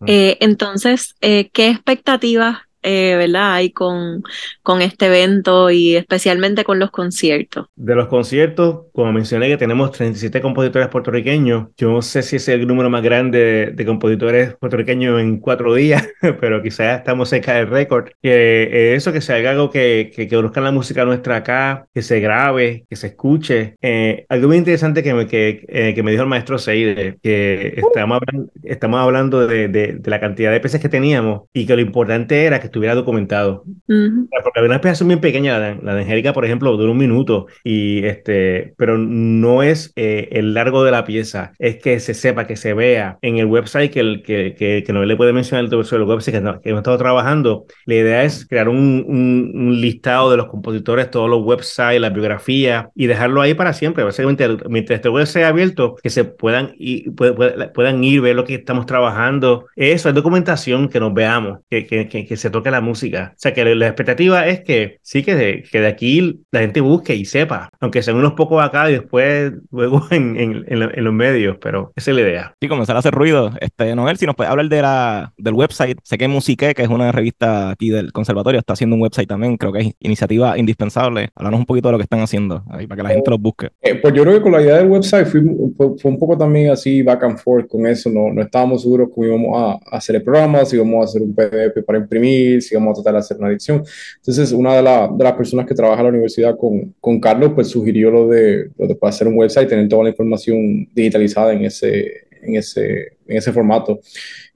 Mm. 0.00 0.04
Eh, 0.06 0.38
entonces, 0.40 1.14
eh, 1.20 1.50
¿qué 1.52 1.68
expectativas 1.68 2.58
eh, 2.82 3.16
¿verdad? 3.16 3.54
Hay 3.54 3.70
con, 3.70 4.22
con 4.62 4.82
este 4.82 5.06
evento 5.06 5.70
y 5.70 5.96
especialmente 5.96 6.64
con 6.64 6.78
los 6.78 6.90
conciertos. 6.90 7.66
De 7.76 7.94
los 7.94 8.08
conciertos, 8.08 8.86
como 8.92 9.12
mencioné 9.12 9.48
que 9.48 9.56
tenemos 9.56 9.92
37 9.92 10.40
compositores 10.40 10.88
puertorriqueños, 10.88 11.68
yo 11.76 11.92
no 11.92 12.02
sé 12.02 12.22
si 12.22 12.36
es 12.36 12.48
el 12.48 12.66
número 12.66 12.90
más 12.90 13.02
grande 13.02 13.72
de, 13.74 13.86
compositores 13.86 14.54
puertorriqueños 14.56 15.20
en 15.20 15.38
cuatro 15.38 15.74
días, 15.74 16.08
pero 16.40 16.62
quizás 16.62 16.98
estamos 16.98 17.28
cerca 17.28 17.54
del 17.54 17.68
récord. 17.68 18.10
Que 18.22 18.64
eh, 18.64 18.94
eso, 18.94 19.12
que 19.12 19.20
se 19.20 19.32
haga 19.34 19.50
algo 19.50 19.70
que, 19.70 20.12
que, 20.14 20.28
que 20.28 20.36
conozcan 20.36 20.64
la 20.64 20.72
música 20.72 21.04
nuestra 21.04 21.36
acá, 21.36 21.86
que 21.94 22.02
se 22.02 22.20
grabe, 22.20 22.84
que 22.88 22.96
se 22.96 23.08
escuche. 23.08 23.76
Eh, 23.80 24.26
algo 24.28 24.48
muy 24.48 24.56
interesante 24.56 25.02
que 25.02 25.14
me, 25.14 25.26
que, 25.26 25.64
eh, 25.68 25.94
que 25.94 26.02
me 26.02 26.10
dijo 26.10 26.22
el 26.22 26.28
maestro 26.28 26.58
Seide, 26.58 27.18
que 27.22 27.74
estamos 27.76 28.20
hablando, 28.20 28.52
estamos 28.62 29.00
hablando 29.00 29.46
de, 29.46 29.68
de, 29.68 29.94
de 29.94 30.10
la 30.10 30.20
cantidad 30.20 30.50
de 30.50 30.60
peces 30.60 30.80
que 30.80 30.88
teníamos 30.88 31.42
y 31.52 31.66
que 31.66 31.76
lo 31.76 31.82
importante 31.82 32.44
era 32.44 32.60
que 32.60 32.71
estuviera 32.72 32.94
documentado. 32.94 33.64
Porque 33.86 34.58
había 34.58 34.66
una 34.66 34.76
explicación 34.76 35.08
bien 35.08 35.20
pequeña, 35.20 35.58
la 35.58 35.74
de, 35.74 35.82
la 35.82 35.92
Angélica, 35.92 36.32
por 36.32 36.44
ejemplo, 36.44 36.76
dura 36.76 36.90
un 36.90 36.98
minuto, 36.98 37.46
y 37.62 38.04
este, 38.04 38.74
pero 38.76 38.98
no 38.98 39.62
es 39.62 39.92
eh, 39.96 40.28
el 40.32 40.54
largo 40.54 40.82
de 40.84 40.90
la 40.90 41.04
pieza, 41.04 41.52
es 41.58 41.76
que 41.76 42.00
se 42.00 42.14
sepa, 42.14 42.46
que 42.46 42.56
se 42.56 42.74
vea 42.74 43.18
en 43.22 43.36
el 43.36 43.46
website 43.46 43.92
que, 43.92 44.00
el, 44.00 44.22
que, 44.22 44.54
que, 44.54 44.82
que 44.84 44.92
no 44.92 45.04
le 45.04 45.16
puede 45.16 45.32
mencionar 45.32 45.64
el 45.64 45.84
sobre 45.84 46.02
el 46.02 46.08
website 46.08 46.34
que, 46.34 46.60
que, 46.62 46.70
hemos 46.70 46.80
estado 46.80 46.98
trabajando. 46.98 47.66
La 47.86 47.94
idea 47.94 48.24
es 48.24 48.46
crear 48.46 48.68
un, 48.68 49.04
un, 49.06 49.80
listado 49.80 50.30
de 50.30 50.36
los 50.36 50.46
compositores, 50.46 51.10
todos 51.10 51.28
los 51.28 51.42
websites, 51.42 52.00
la 52.00 52.10
biografía, 52.10 52.90
y 52.94 53.06
dejarlo 53.06 53.40
ahí 53.40 53.54
para 53.54 53.72
siempre. 53.72 54.04
Básicamente, 54.04 54.48
mientras 54.68 54.96
este 54.96 55.08
web 55.08 55.26
sea 55.26 55.48
abierto, 55.48 55.96
que 56.02 56.10
se 56.10 56.24
puedan 56.24 56.74
ir, 56.78 57.12
puedan 57.14 58.04
ir, 58.04 58.20
ver 58.20 58.36
lo 58.36 58.44
que 58.44 58.54
estamos 58.54 58.86
trabajando. 58.86 59.66
Eso 59.76 60.08
es 60.08 60.14
documentación, 60.14 60.88
que 60.88 61.00
nos 61.00 61.12
veamos, 61.12 61.60
que, 61.68 61.86
que, 61.86 62.08
que 62.08 62.36
se 62.36 62.50
toque 62.50 62.61
que 62.62 62.70
la 62.70 62.80
música. 62.80 63.32
O 63.32 63.38
sea, 63.38 63.52
que 63.52 63.64
la 63.64 63.86
expectativa 63.86 64.46
es 64.46 64.60
que 64.60 64.98
sí, 65.02 65.22
que 65.22 65.34
de, 65.34 65.64
que 65.70 65.80
de 65.80 65.86
aquí 65.86 66.42
la 66.50 66.60
gente 66.60 66.80
busque 66.80 67.14
y 67.14 67.24
sepa, 67.24 67.70
aunque 67.80 68.02
sean 68.02 68.16
unos 68.16 68.32
pocos 68.32 68.62
acá 68.62 68.90
y 68.90 68.94
después 68.94 69.52
luego 69.70 70.02
en, 70.10 70.36
en, 70.38 70.64
en, 70.68 71.04
los 71.04 71.14
medios, 71.14 71.56
pero 71.60 71.92
esa 71.96 72.10
es 72.10 72.16
la 72.16 72.22
idea. 72.22 72.54
Sí, 72.60 72.68
comenzar 72.68 72.96
a 72.96 73.00
hacer 73.00 73.14
ruido. 73.14 73.52
Este, 73.60 73.94
Noel, 73.94 74.16
si 74.16 74.26
nos 74.26 74.34
puede 74.34 74.50
hablar 74.50 74.68
de 74.68 74.82
la, 74.82 75.32
del 75.36 75.54
website, 75.54 75.98
sé 76.02 76.18
que 76.18 76.28
Musique, 76.28 76.74
que 76.74 76.82
es 76.82 76.88
una 76.88 77.12
revista 77.12 77.70
aquí 77.70 77.90
del 77.90 78.12
conservatorio, 78.12 78.58
está 78.58 78.72
haciendo 78.72 78.96
un 78.96 79.02
website 79.02 79.28
también, 79.28 79.56
creo 79.56 79.72
que 79.72 79.80
es 79.80 79.92
iniciativa 80.00 80.58
indispensable. 80.58 81.30
Háblanos 81.34 81.60
un 81.60 81.66
poquito 81.66 81.88
de 81.88 81.92
lo 81.92 81.98
que 81.98 82.04
están 82.04 82.20
haciendo 82.20 82.64
ahí 82.70 82.86
para 82.86 82.96
que 82.96 83.08
la 83.08 83.14
gente 83.14 83.30
los 83.30 83.40
busque. 83.40 83.68
Eh, 83.82 83.96
pues 83.96 84.14
yo 84.14 84.22
creo 84.22 84.36
que 84.36 84.42
con 84.42 84.52
la 84.52 84.62
idea 84.62 84.76
del 84.76 84.88
website 84.88 85.26
fue, 85.26 85.42
fue, 85.76 86.10
un 86.10 86.18
poco 86.18 86.36
también 86.36 86.70
así 86.70 87.02
back 87.02 87.22
and 87.24 87.38
forth 87.38 87.68
con 87.68 87.86
eso, 87.86 88.10
no, 88.10 88.32
no 88.32 88.42
estábamos 88.42 88.82
seguros 88.82 89.10
cómo 89.14 89.26
íbamos 89.26 89.80
a, 89.90 89.96
hacer 89.96 90.16
el 90.16 90.22
programa, 90.22 90.64
si 90.64 90.76
íbamos 90.76 91.00
a 91.00 91.04
hacer 91.04 91.22
un 91.22 91.34
PDF 91.34 91.84
para 91.86 91.98
imprimir, 91.98 92.51
si 92.60 92.74
vamos 92.74 92.92
a 92.92 93.02
tratar 93.02 93.14
de 93.14 93.18
hacer 93.20 93.36
una 93.38 93.48
adicción. 93.48 93.82
Entonces, 94.16 94.52
una 94.52 94.74
de, 94.74 94.82
de, 94.82 95.24
las 95.24 95.32
personas 95.34 95.66
que 95.66 95.74
trabaja 95.74 96.00
en 96.00 96.06
la 96.06 96.10
universidad 96.10 96.56
con, 96.56 96.94
con 97.00 97.20
Carlos, 97.20 97.52
pues 97.54 97.68
sugirió 97.68 98.10
lo 98.10 98.28
de, 98.28 98.70
lo 98.76 98.86
de 98.86 98.98
hacer 99.02 99.28
un 99.28 99.38
website, 99.38 99.68
tener 99.68 99.88
toda 99.88 100.04
la 100.04 100.10
información 100.10 100.88
digitalizada 100.94 101.52
en 101.52 101.64
ese, 101.64 102.26
en 102.42 102.56
ese, 102.56 103.16
en 103.26 103.36
ese 103.36 103.52
formato. 103.52 104.00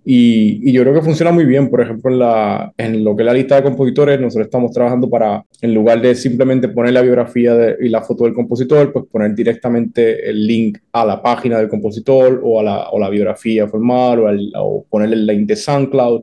Y, 0.08 0.60
y, 0.62 0.72
yo 0.72 0.82
creo 0.82 0.94
que 0.94 1.02
funciona 1.02 1.32
muy 1.32 1.44
bien. 1.44 1.68
Por 1.68 1.80
ejemplo, 1.80 2.12
en, 2.12 2.20
la, 2.20 2.72
en 2.76 3.02
lo 3.02 3.16
que 3.16 3.22
es 3.22 3.26
la 3.26 3.32
lista 3.32 3.56
de 3.56 3.64
compositores, 3.64 4.20
nosotros 4.20 4.46
estamos 4.46 4.70
trabajando 4.70 5.10
para, 5.10 5.44
en 5.60 5.74
lugar 5.74 6.00
de 6.00 6.14
simplemente 6.14 6.68
poner 6.68 6.92
la 6.92 7.02
biografía 7.02 7.76
y 7.80 7.88
la 7.88 8.02
foto 8.02 8.22
del 8.22 8.32
compositor, 8.32 8.92
pues 8.92 9.06
poner 9.10 9.34
directamente 9.34 10.28
el 10.28 10.46
link 10.46 10.78
a 10.92 11.04
la 11.04 11.20
página 11.20 11.58
del 11.58 11.68
compositor 11.68 12.40
o 12.44 12.60
a 12.60 12.62
la, 12.62 12.90
o 12.90 13.00
la 13.00 13.10
biografía 13.10 13.66
formal 13.66 14.20
o, 14.20 14.28
al, 14.28 14.52
o 14.56 14.86
ponerle 14.88 15.16
el 15.16 15.26
link 15.26 15.48
de 15.48 15.56
SoundCloud 15.56 16.22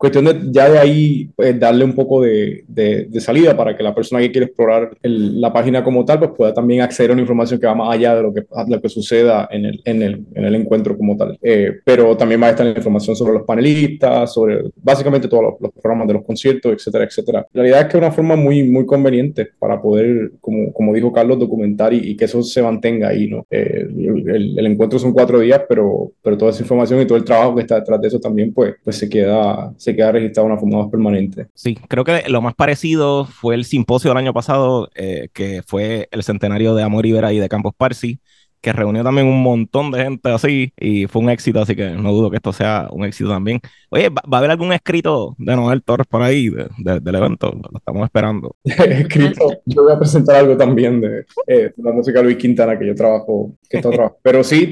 cuestión 0.00 0.24
de 0.24 0.40
ya 0.50 0.70
de 0.70 0.78
ahí 0.78 1.30
pues, 1.36 1.60
darle 1.60 1.84
un 1.84 1.92
poco 1.92 2.22
de, 2.22 2.64
de, 2.66 3.20
salida 3.20 3.54
para 3.54 3.76
que 3.76 3.82
la 3.82 3.94
persona 3.94 4.22
que 4.22 4.32
quiere 4.32 4.46
explorar 4.46 4.96
la 5.02 5.52
página 5.52 5.84
como 5.84 6.06
tal 6.06 6.18
pues 6.18 6.30
pueda 6.34 6.54
también 6.54 6.80
acceder 6.80 7.10
a 7.10 7.12
una 7.12 7.20
información 7.20 7.60
que 7.60 7.66
va 7.66 7.74
más 7.74 7.94
allá 7.94 8.16
de 8.16 8.22
lo 8.22 8.32
que, 8.32 8.46
lo 8.66 8.80
que 8.80 8.88
suceda 8.88 9.46
en 9.50 9.66
el, 9.66 9.82
en, 9.84 10.02
el, 10.02 10.24
en 10.34 10.44
el 10.46 10.54
encuentro 10.54 10.96
como 10.96 11.18
tal. 11.18 11.38
Eh, 11.42 11.80
pero 11.84 12.16
también 12.16 12.40
va 12.40 12.46
a 12.46 12.50
estar 12.50 12.64
la 12.64 12.72
información 12.72 13.14
sobre 13.14 13.34
los 13.34 13.42
panelistas, 13.42 14.32
sobre 14.32 14.70
básicamente 14.76 15.28
todos 15.28 15.56
los, 15.60 15.70
programas 15.70 16.08
de 16.08 16.14
los 16.14 16.24
conciertos, 16.24 16.72
etcétera, 16.72 17.04
etcétera. 17.04 17.46
La 17.52 17.62
realidad 17.62 17.82
es 17.82 17.86
que 17.88 17.98
es 17.98 18.02
una 18.02 18.10
forma 18.10 18.36
muy, 18.36 18.62
muy 18.64 18.86
conveniente 18.86 19.48
para 19.58 19.82
poder, 19.82 20.32
como, 20.40 20.72
como 20.72 20.94
dijo 20.94 21.12
Carlos, 21.12 21.38
documentar 21.38 21.92
y, 21.92 22.16
que 22.16 22.24
eso 22.24 22.42
se 22.42 22.62
mantenga 22.62 23.08
ahí, 23.08 23.28
¿no? 23.28 23.46
Eh, 23.50 23.86
el, 23.86 24.58
el, 24.58 24.66
encuentro 24.66 24.98
son 24.98 25.12
cuatro 25.12 25.40
días, 25.40 25.60
pero, 25.68 26.10
pero 26.22 26.38
toda 26.38 26.52
esa 26.52 26.62
información 26.62 27.02
y 27.02 27.06
todo 27.06 27.18
el 27.18 27.24
trabajo 27.24 27.54
que 27.54 27.62
está 27.62 27.74
detrás 27.74 28.00
de 28.00 28.08
eso 28.08 28.18
también 28.18 28.54
pues, 28.54 28.76
pues 28.82 28.96
se 28.96 29.06
queda... 29.06 29.74
Se 29.76 29.89
queda 29.94 30.12
registrado 30.12 30.46
una 30.46 30.58
forma 30.58 30.78
más 30.78 30.90
permanente. 30.90 31.46
Sí, 31.54 31.76
creo 31.88 32.04
que 32.04 32.24
lo 32.28 32.42
más 32.42 32.54
parecido 32.54 33.24
fue 33.24 33.54
el 33.54 33.64
simposio 33.64 34.10
del 34.10 34.18
año 34.18 34.32
pasado, 34.32 34.90
eh, 34.94 35.28
que 35.32 35.62
fue 35.66 36.08
el 36.10 36.22
centenario 36.22 36.74
de 36.74 36.82
Amor 36.82 37.06
Ibera 37.06 37.32
y 37.32 37.38
de 37.38 37.48
Campos 37.48 37.74
Parsi, 37.76 38.20
que 38.60 38.72
reunió 38.72 39.02
también 39.02 39.26
un 39.26 39.42
montón 39.42 39.90
de 39.90 40.02
gente 40.02 40.28
así 40.30 40.72
y 40.78 41.06
fue 41.06 41.22
un 41.22 41.30
éxito, 41.30 41.60
así 41.60 41.74
que 41.74 41.90
no 41.90 42.12
dudo 42.12 42.30
que 42.30 42.36
esto 42.36 42.52
sea 42.52 42.88
un 42.90 43.04
éxito 43.04 43.30
también. 43.30 43.60
Oye, 43.90 44.08
¿va, 44.08 44.22
a 44.30 44.38
haber 44.38 44.50
algún 44.50 44.72
escrito 44.72 45.34
de 45.38 45.56
Noel 45.56 45.82
Torres 45.82 46.06
por 46.06 46.22
ahí 46.22 46.48
del 46.48 47.14
evento? 47.14 47.52
Lo 47.52 47.78
estamos 47.78 48.04
esperando. 48.04 48.54
escrito, 48.64 49.62
yo 49.64 49.82
voy 49.82 49.92
a 49.92 49.98
presentar 49.98 50.36
algo 50.36 50.56
también 50.56 51.00
de, 51.00 51.24
eh, 51.46 51.72
la 51.76 51.92
música 51.92 52.18
de 52.18 52.26
Luis 52.26 52.36
Quintana 52.36 52.78
que 52.78 52.86
yo 52.86 52.94
trabajo, 52.94 53.54
que 53.68 53.80
trabajo. 53.80 54.18
Pero 54.22 54.44
sí, 54.44 54.70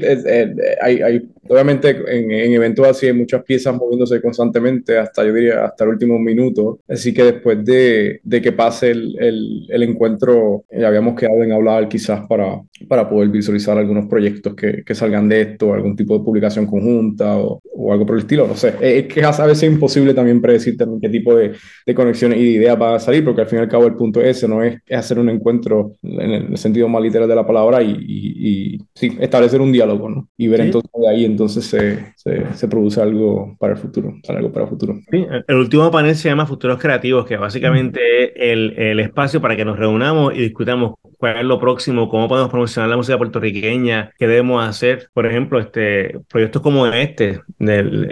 hay, 0.81 1.01
hay, 1.01 1.29
obviamente 1.47 1.89
en, 1.89 2.31
en, 2.31 2.53
eventos 2.53 2.87
así 2.87 3.07
hay 3.07 3.13
muchas 3.13 3.43
piezas 3.43 3.75
moviéndose 3.75 4.21
constantemente 4.21 4.97
hasta, 4.97 5.25
yo 5.25 5.33
diría, 5.33 5.65
hasta 5.65 5.83
el 5.83 5.91
último 5.91 6.19
minuto. 6.19 6.79
Así 6.87 7.13
que 7.13 7.23
después 7.23 7.65
de, 7.65 8.21
de 8.23 8.41
que 8.41 8.51
pase 8.51 8.91
el, 8.91 9.15
el, 9.19 9.67
el 9.69 9.83
encuentro, 9.83 10.63
ya 10.71 10.87
habíamos 10.87 11.15
quedado 11.15 11.43
en 11.43 11.51
hablar 11.51 11.89
quizás 11.89 12.25
para, 12.27 12.61
para 12.87 13.09
poder 13.09 13.29
visualizar 13.29 13.78
algunos 13.79 14.07
proyectos 14.07 14.55
que, 14.55 14.83
que, 14.83 14.95
salgan 14.95 15.27
de 15.29 15.41
esto, 15.41 15.73
algún 15.73 15.95
tipo 15.95 16.17
de 16.17 16.23
publicación 16.23 16.65
conjunta 16.65 17.37
o, 17.37 17.61
o 17.79 17.93
algo 17.93 18.05
por 18.05 18.15
el 18.15 18.21
estilo, 18.21 18.47
no 18.47 18.55
sé. 18.55 18.75
Es 18.81 19.05
que 19.07 19.23
a 19.23 19.29
veces 19.29 19.63
es 19.63 19.71
imposible 19.71 20.13
también 20.13 20.41
predecir 20.41 20.77
también 20.77 20.99
qué 21.01 21.09
tipo 21.09 21.35
de, 21.35 21.53
de, 21.85 21.95
conexiones 21.95 22.39
y 22.39 22.43
de 22.43 22.51
ideas 22.51 22.77
van 22.77 22.95
a 22.95 22.99
salir, 22.99 23.23
porque 23.23 23.41
al 23.41 23.47
fin 23.47 23.59
y 23.59 23.61
al 23.61 23.69
cabo 23.69 23.87
el 23.87 23.95
punto 23.95 24.21
ese 24.21 24.47
no 24.47 24.61
es, 24.61 24.79
hacer 24.91 25.17
un 25.19 25.29
encuentro 25.29 25.93
en 26.03 26.31
el 26.31 26.57
sentido 26.57 26.87
más 26.89 27.01
literal 27.01 27.27
de 27.27 27.35
la 27.35 27.47
palabra 27.47 27.81
y, 27.81 27.95
y, 27.97 28.77
sí, 28.93 29.17
establecer 29.19 29.61
un 29.61 29.71
diálogo, 29.71 30.09
¿no? 30.09 30.27
Y 30.37 30.47
ver 30.47 30.61
entonces 30.61 30.91
de 30.93 31.09
ahí 31.09 31.25
entonces 31.25 31.65
se, 31.65 32.13
se, 32.15 32.53
se, 32.53 32.67
produce 32.67 33.01
algo 33.01 33.55
para 33.59 33.73
el 33.73 33.79
futuro, 33.79 34.13
algo 34.27 34.51
para 34.51 34.65
el 34.65 34.69
futuro. 34.69 34.99
Sí, 35.09 35.25
el 35.47 35.55
último 35.55 35.89
panel 35.89 36.15
se 36.15 36.29
llama 36.29 36.45
Futuros 36.45 36.79
Creativos, 36.79 37.25
que 37.25 37.37
básicamente 37.37 37.99
es 38.23 38.31
el, 38.35 38.77
el 38.77 38.99
espacio 38.99 39.41
para 39.41 39.55
que 39.55 39.65
nos 39.65 39.79
reunamos 39.79 40.35
y 40.35 40.39
discutamos 40.39 40.95
cuál 41.17 41.37
es 41.37 41.43
lo 41.43 41.59
próximo, 41.59 42.09
cómo 42.09 42.27
podemos 42.27 42.49
promocionar 42.49 42.89
la 42.89 42.97
música 42.97 43.17
puertorriqueña, 43.17 43.68
qué 44.17 44.27
debemos 44.27 44.67
hacer. 44.67 45.09
Por 45.13 45.25
ejemplo, 45.25 45.59
este, 45.59 46.19
proyectos 46.29 46.61
como 46.61 46.87
este, 46.87 47.41
del, 47.57 48.07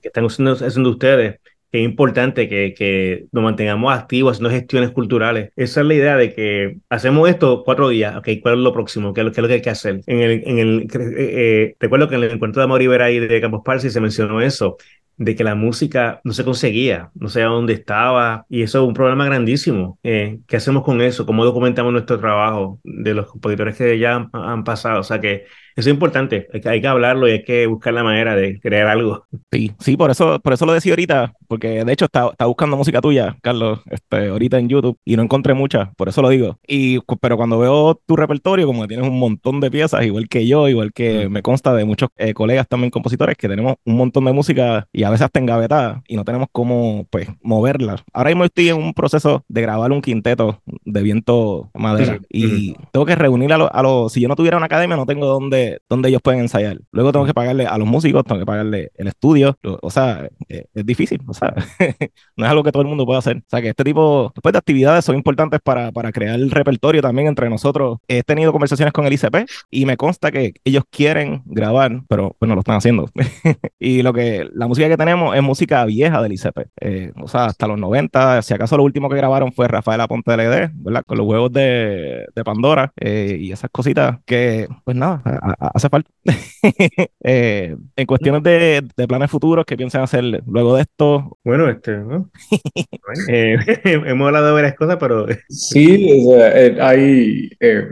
que 0.00 0.08
están 0.08 0.24
haciendo, 0.24 0.52
haciendo 0.52 0.90
ustedes, 0.90 1.40
que 1.70 1.78
es 1.78 1.84
importante 1.84 2.48
que, 2.48 2.74
que, 2.74 3.26
nos 3.32 3.44
mantengamos 3.44 3.92
activos 3.92 4.32
haciendo 4.32 4.50
gestiones 4.50 4.90
culturales. 4.90 5.50
Esa 5.56 5.80
es 5.80 5.86
la 5.86 5.94
idea 5.94 6.16
de 6.16 6.34
que 6.34 6.78
hacemos 6.88 7.28
esto 7.28 7.62
cuatro 7.64 7.88
días, 7.88 8.16
ok, 8.16 8.28
¿cuál 8.40 8.54
es 8.54 8.60
lo 8.60 8.72
próximo? 8.72 9.12
¿Qué 9.12 9.20
es 9.20 9.24
lo, 9.26 9.32
qué 9.32 9.40
es 9.40 9.42
lo 9.42 9.48
que 9.48 9.54
hay 9.54 9.62
que 9.62 9.70
hacer? 9.70 10.00
En 10.06 10.20
el, 10.20 10.42
en 10.46 10.58
el, 10.58 10.82
eh, 10.82 11.14
eh, 11.16 11.76
recuerdo 11.80 12.08
que 12.08 12.14
en 12.14 12.24
el 12.24 12.30
encuentro 12.30 12.60
de 12.60 12.64
Amor 12.64 12.82
Ibera 12.82 13.10
y 13.10 13.18
de 13.18 13.40
Campos 13.40 13.62
Parsi 13.64 13.90
se 13.90 14.00
mencionó 14.00 14.40
eso, 14.40 14.76
de 15.16 15.34
que 15.34 15.44
la 15.44 15.54
música 15.54 16.20
no 16.24 16.32
se 16.32 16.44
conseguía, 16.44 17.10
no 17.14 17.28
sabía 17.28 17.48
dónde 17.48 17.72
estaba, 17.72 18.46
y 18.48 18.62
eso 18.62 18.82
es 18.82 18.88
un 18.88 18.94
problema 18.94 19.24
grandísimo. 19.24 19.98
Eh, 20.02 20.40
¿Qué 20.46 20.56
hacemos 20.56 20.84
con 20.84 21.00
eso? 21.00 21.26
¿Cómo 21.26 21.44
documentamos 21.44 21.92
nuestro 21.92 22.18
trabajo 22.18 22.80
de 22.84 23.14
los 23.14 23.26
compositores 23.26 23.76
que 23.76 23.98
ya 23.98 24.28
han, 24.32 24.64
pasado? 24.64 25.00
O 25.00 25.04
sea 25.04 25.20
que 25.20 25.46
Eso 25.76 25.90
es 25.90 25.94
importante, 25.94 26.48
hay 26.52 26.60
que, 26.60 26.68
hay 26.70 26.80
que 26.80 26.86
hablarlo 26.86 27.28
y 27.28 27.32
hay 27.32 27.44
que 27.44 27.66
buscar 27.66 27.92
la 27.92 28.02
manera 28.02 28.34
de 28.34 28.58
crear 28.60 28.86
algo. 28.86 29.26
Sí, 29.52 29.72
sí, 29.78 29.96
por 29.96 30.10
eso, 30.10 30.40
por 30.40 30.54
eso 30.54 30.64
lo 30.64 30.72
decía 30.72 30.92
ahorita, 30.92 31.34
porque 31.48 31.84
de 31.84 31.92
hecho 31.92 32.06
estaba, 32.06 32.34
buscando 32.46 32.78
música 32.78 33.00
tuya, 33.02 33.36
Carlos, 33.42 33.80
este, 33.90 34.28
ahorita 34.28 34.58
en 34.58 34.68
YouTube 34.68 34.96
y 35.04 35.16
no 35.16 35.22
encontré 35.22 35.52
mucha, 35.54 35.92
por 35.96 36.08
eso 36.08 36.22
lo 36.22 36.30
digo. 36.30 36.58
Y, 36.66 37.00
pero 37.20 37.36
cuando 37.36 37.58
veo 37.58 38.00
tu 38.06 38.16
repertorio, 38.16 38.66
como 38.66 38.82
que 38.82 38.88
tienes 38.88 39.06
un 39.06 39.18
montón 39.18 39.60
de 39.60 39.70
piezas, 39.70 40.04
igual 40.04 40.28
que 40.28 40.46
yo, 40.46 40.68
igual 40.68 40.92
que 40.92 41.28
me 41.28 41.42
consta 41.42 41.74
de 41.74 41.84
muchos 41.84 42.08
eh, 42.16 42.32
colegas 42.32 42.66
también 42.68 42.90
compositores, 42.90 43.36
que 43.36 43.48
tenemos 43.48 43.74
un 43.84 43.96
montón 43.96 44.24
de 44.24 44.32
música 44.32 44.88
y 44.92 45.02
a 45.02 45.10
veces 45.10 45.26
hasta 45.26 45.40
engavetada 45.40 46.02
y 46.08 46.16
no 46.16 46.24
tenemos 46.24 46.48
cómo, 46.52 47.06
pues, 47.10 47.28
moverla. 47.42 48.02
Ahora 48.12 48.30
mismo 48.30 48.44
estoy 48.44 48.70
en 48.70 48.76
un 48.76 48.94
proceso 48.94 49.44
de 49.48 49.60
grabar 49.62 49.92
un 49.92 50.00
quinteto 50.00 50.62
de 50.84 51.02
viento 51.02 51.70
madera 51.74 52.20
y 52.30 52.74
tengo 52.92 53.06
que 53.06 53.14
reunir 53.14 53.52
a 53.52 53.82
los, 53.82 54.12
si 54.12 54.20
yo 54.20 54.28
no 54.28 54.36
tuviera 54.36 54.56
una 54.56 54.66
academia, 54.66 54.96
no 54.96 55.06
tengo 55.06 55.26
dónde, 55.26 55.65
dónde 55.88 56.08
ellos 56.08 56.22
pueden 56.22 56.40
ensayar. 56.40 56.78
Luego 56.92 57.12
tengo 57.12 57.26
que 57.26 57.34
pagarle 57.34 57.66
a 57.66 57.78
los 57.78 57.88
músicos, 57.88 58.24
tengo 58.24 58.40
que 58.40 58.46
pagarle 58.46 58.90
el 58.94 59.08
estudio, 59.08 59.58
o 59.62 59.90
sea, 59.90 60.28
eh, 60.48 60.66
es 60.74 60.86
difícil, 60.86 61.20
o 61.26 61.34
sea, 61.34 61.54
no 62.36 62.44
es 62.44 62.50
algo 62.50 62.62
que 62.62 62.72
todo 62.72 62.82
el 62.82 62.88
mundo 62.88 63.06
pueda 63.06 63.18
hacer. 63.18 63.38
O 63.38 63.48
sea, 63.48 63.60
que 63.60 63.68
este 63.70 63.84
tipo 63.84 64.32
después 64.34 64.52
de 64.52 64.58
actividades 64.58 65.04
son 65.04 65.16
importantes 65.16 65.60
para, 65.62 65.92
para 65.92 66.12
crear 66.12 66.34
el 66.36 66.50
repertorio 66.50 67.02
también 67.02 67.28
entre 67.28 67.48
nosotros. 67.50 67.98
He 68.08 68.22
tenido 68.22 68.52
conversaciones 68.52 68.92
con 68.92 69.06
el 69.06 69.12
ICP 69.12 69.48
y 69.70 69.86
me 69.86 69.96
consta 69.96 70.30
que 70.30 70.54
ellos 70.64 70.84
quieren 70.90 71.42
grabar, 71.44 72.02
pero 72.08 72.34
pues 72.38 72.48
no 72.48 72.54
lo 72.54 72.60
están 72.60 72.76
haciendo. 72.76 73.08
y 73.78 74.02
lo 74.02 74.12
que, 74.12 74.48
la 74.52 74.66
música 74.66 74.88
que 74.88 74.96
tenemos 74.96 75.36
es 75.36 75.42
música 75.42 75.84
vieja 75.84 76.22
del 76.22 76.32
ICP, 76.32 76.58
eh, 76.80 77.12
o 77.20 77.28
sea, 77.28 77.46
hasta 77.46 77.66
los 77.66 77.78
90, 77.78 78.42
si 78.42 78.54
acaso 78.54 78.76
lo 78.76 78.82
último 78.82 79.08
que 79.08 79.16
grabaron 79.16 79.52
fue 79.52 79.68
Rafael 79.68 80.00
Aponte 80.00 80.36
LD, 80.36 80.70
¿verdad? 80.74 81.02
Con 81.06 81.18
los 81.18 81.26
huevos 81.26 81.52
de, 81.52 82.26
de 82.34 82.44
Pandora 82.44 82.92
eh, 82.96 83.36
y 83.40 83.52
esas 83.52 83.70
cositas 83.70 84.18
que, 84.24 84.68
pues 84.84 84.96
nada, 84.96 85.22
hace 85.58 85.88
falta. 85.88 86.10
Eh, 87.28 87.74
en 87.96 88.06
cuestiones 88.06 88.42
de, 88.42 88.82
de 88.96 89.08
planes 89.08 89.30
futuros, 89.30 89.64
¿qué 89.64 89.76
piensan 89.76 90.02
hacer 90.02 90.22
luego 90.46 90.76
de 90.76 90.82
esto? 90.82 91.38
Bueno, 91.44 91.68
este, 91.68 91.96
¿no? 91.96 92.30
Eh, 93.28 93.56
hemos 93.84 94.26
hablado 94.26 94.46
de 94.46 94.52
varias 94.52 94.74
cosas, 94.74 94.96
pero... 94.98 95.26
Sí, 95.48 96.28
eh, 96.32 96.76
hay, 96.80 97.50
eh, 97.60 97.84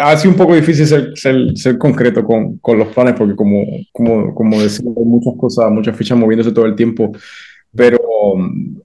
ha 0.00 0.16
sido 0.16 0.32
un 0.32 0.38
poco 0.38 0.54
difícil 0.54 0.86
ser, 0.86 1.16
ser, 1.16 1.56
ser 1.56 1.78
concreto 1.78 2.24
con, 2.24 2.58
con, 2.58 2.78
los 2.78 2.88
planes, 2.88 3.14
porque 3.14 3.34
como, 3.34 3.64
como, 3.92 4.34
como 4.34 4.60
decía, 4.60 4.90
hay 4.96 5.04
muchas 5.04 5.34
cosas, 5.38 5.70
muchas 5.70 5.96
fichas 5.96 6.18
moviéndose 6.18 6.52
todo 6.52 6.66
el 6.66 6.76
tiempo, 6.76 7.12
pero, 7.74 7.98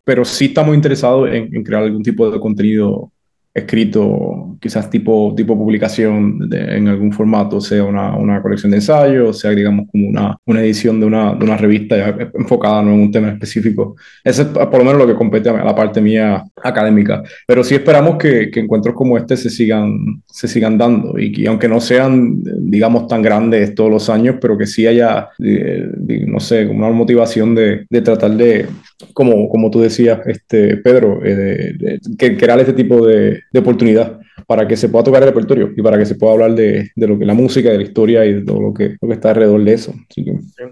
pero 0.04 0.26
sí 0.26 0.46
estamos 0.46 0.76
interesados 0.76 1.30
en, 1.30 1.56
en 1.56 1.64
crear 1.64 1.84
algún 1.84 2.04
tipo 2.04 2.30
de 2.30 2.40
contenido 2.40 3.12
escrito 3.54 4.43
quizás 4.64 4.90
tipo, 4.90 5.34
tipo 5.36 5.58
publicación 5.58 6.48
en 6.50 6.88
algún 6.88 7.12
formato, 7.12 7.60
sea 7.60 7.84
una, 7.84 8.16
una, 8.16 8.42
colección 8.42 8.72
de 8.72 8.78
ensayos, 8.78 9.38
sea 9.38 9.52
digamos 9.52 9.88
como 9.92 10.08
una, 10.08 10.38
una 10.46 10.62
edición 10.62 11.02
de 11.02 11.06
una, 11.06 11.36
de 11.36 11.44
una 11.44 11.58
revista 11.58 11.98
enfocada 12.34 12.82
¿no? 12.82 12.94
en 12.94 13.02
un 13.02 13.12
tema 13.12 13.28
específico. 13.28 13.98
Eso 14.24 14.44
es 14.44 14.48
por 14.48 14.78
lo 14.78 14.86
menos 14.86 15.00
lo 15.00 15.06
que 15.06 15.16
compete 15.16 15.50
a 15.50 15.66
la 15.66 15.76
parte 15.76 16.00
mía 16.00 16.46
académica. 16.64 17.22
Pero 17.46 17.62
sí 17.62 17.76
esperamos 17.76 18.16
que, 18.16 18.50
que 18.50 18.62
encuentros 18.62 18.96
como 18.96 19.18
este 19.18 19.36
se 19.36 19.50
sigan, 19.50 20.24
se 20.28 20.48
sigan 20.48 20.78
dando 20.78 21.20
y 21.20 21.34
que 21.34 21.46
aunque 21.50 21.68
no 21.68 21.82
sean, 21.82 22.42
digamos, 22.62 23.10
tan 23.10 23.22
grandes 23.22 23.76
todos 23.76 23.92
los 23.92 24.10
años, 24.10 24.38
pero 24.40 24.58
que 24.58 24.66
sí 24.66 24.88
haya, 24.88 25.28
eh, 25.44 25.90
no 26.26 26.40
sé, 26.40 26.66
una 26.68 26.90
motivación 26.90 27.54
de, 27.54 27.86
de 27.90 28.02
tratar 28.02 28.32
de, 28.32 28.68
como, 29.14 29.50
como 29.50 29.70
tú 29.70 29.82
decías, 29.82 30.22
este, 30.26 30.78
Pedro, 30.78 31.20
eh, 31.26 31.36
de, 31.36 32.00
de, 32.02 32.38
crear 32.38 32.62
este 32.62 32.72
tipo 32.72 33.06
de, 33.06 33.42
de 33.52 33.60
oportunidad 33.60 34.22
para 34.48 34.68
que 34.68 34.76
se 34.76 34.90
pueda 34.90 35.04
tocar 35.04 35.24
el 35.24 35.30
repertorio 35.30 35.72
y 35.76 35.82
para 35.82 35.98
que 35.98 36.06
se 36.06 36.16
pueda 36.16 36.34
hablar 36.34 36.56
de, 36.56 36.92
de 36.96 37.08
lo 37.08 37.18
que 37.18 37.26
la 37.26 37.34
música, 37.34 37.70
de 37.70 37.78
la 37.78 37.84
historia 37.84 38.26
y 38.26 38.34
de 38.34 38.42
todo 38.42 38.62
lo 38.62 38.74
que, 38.74 38.98
lo 39.02 39.08
que 39.08 39.14
está 39.14 39.30
alrededor 39.30 39.64
de 39.64 39.74
eso. 39.74 39.94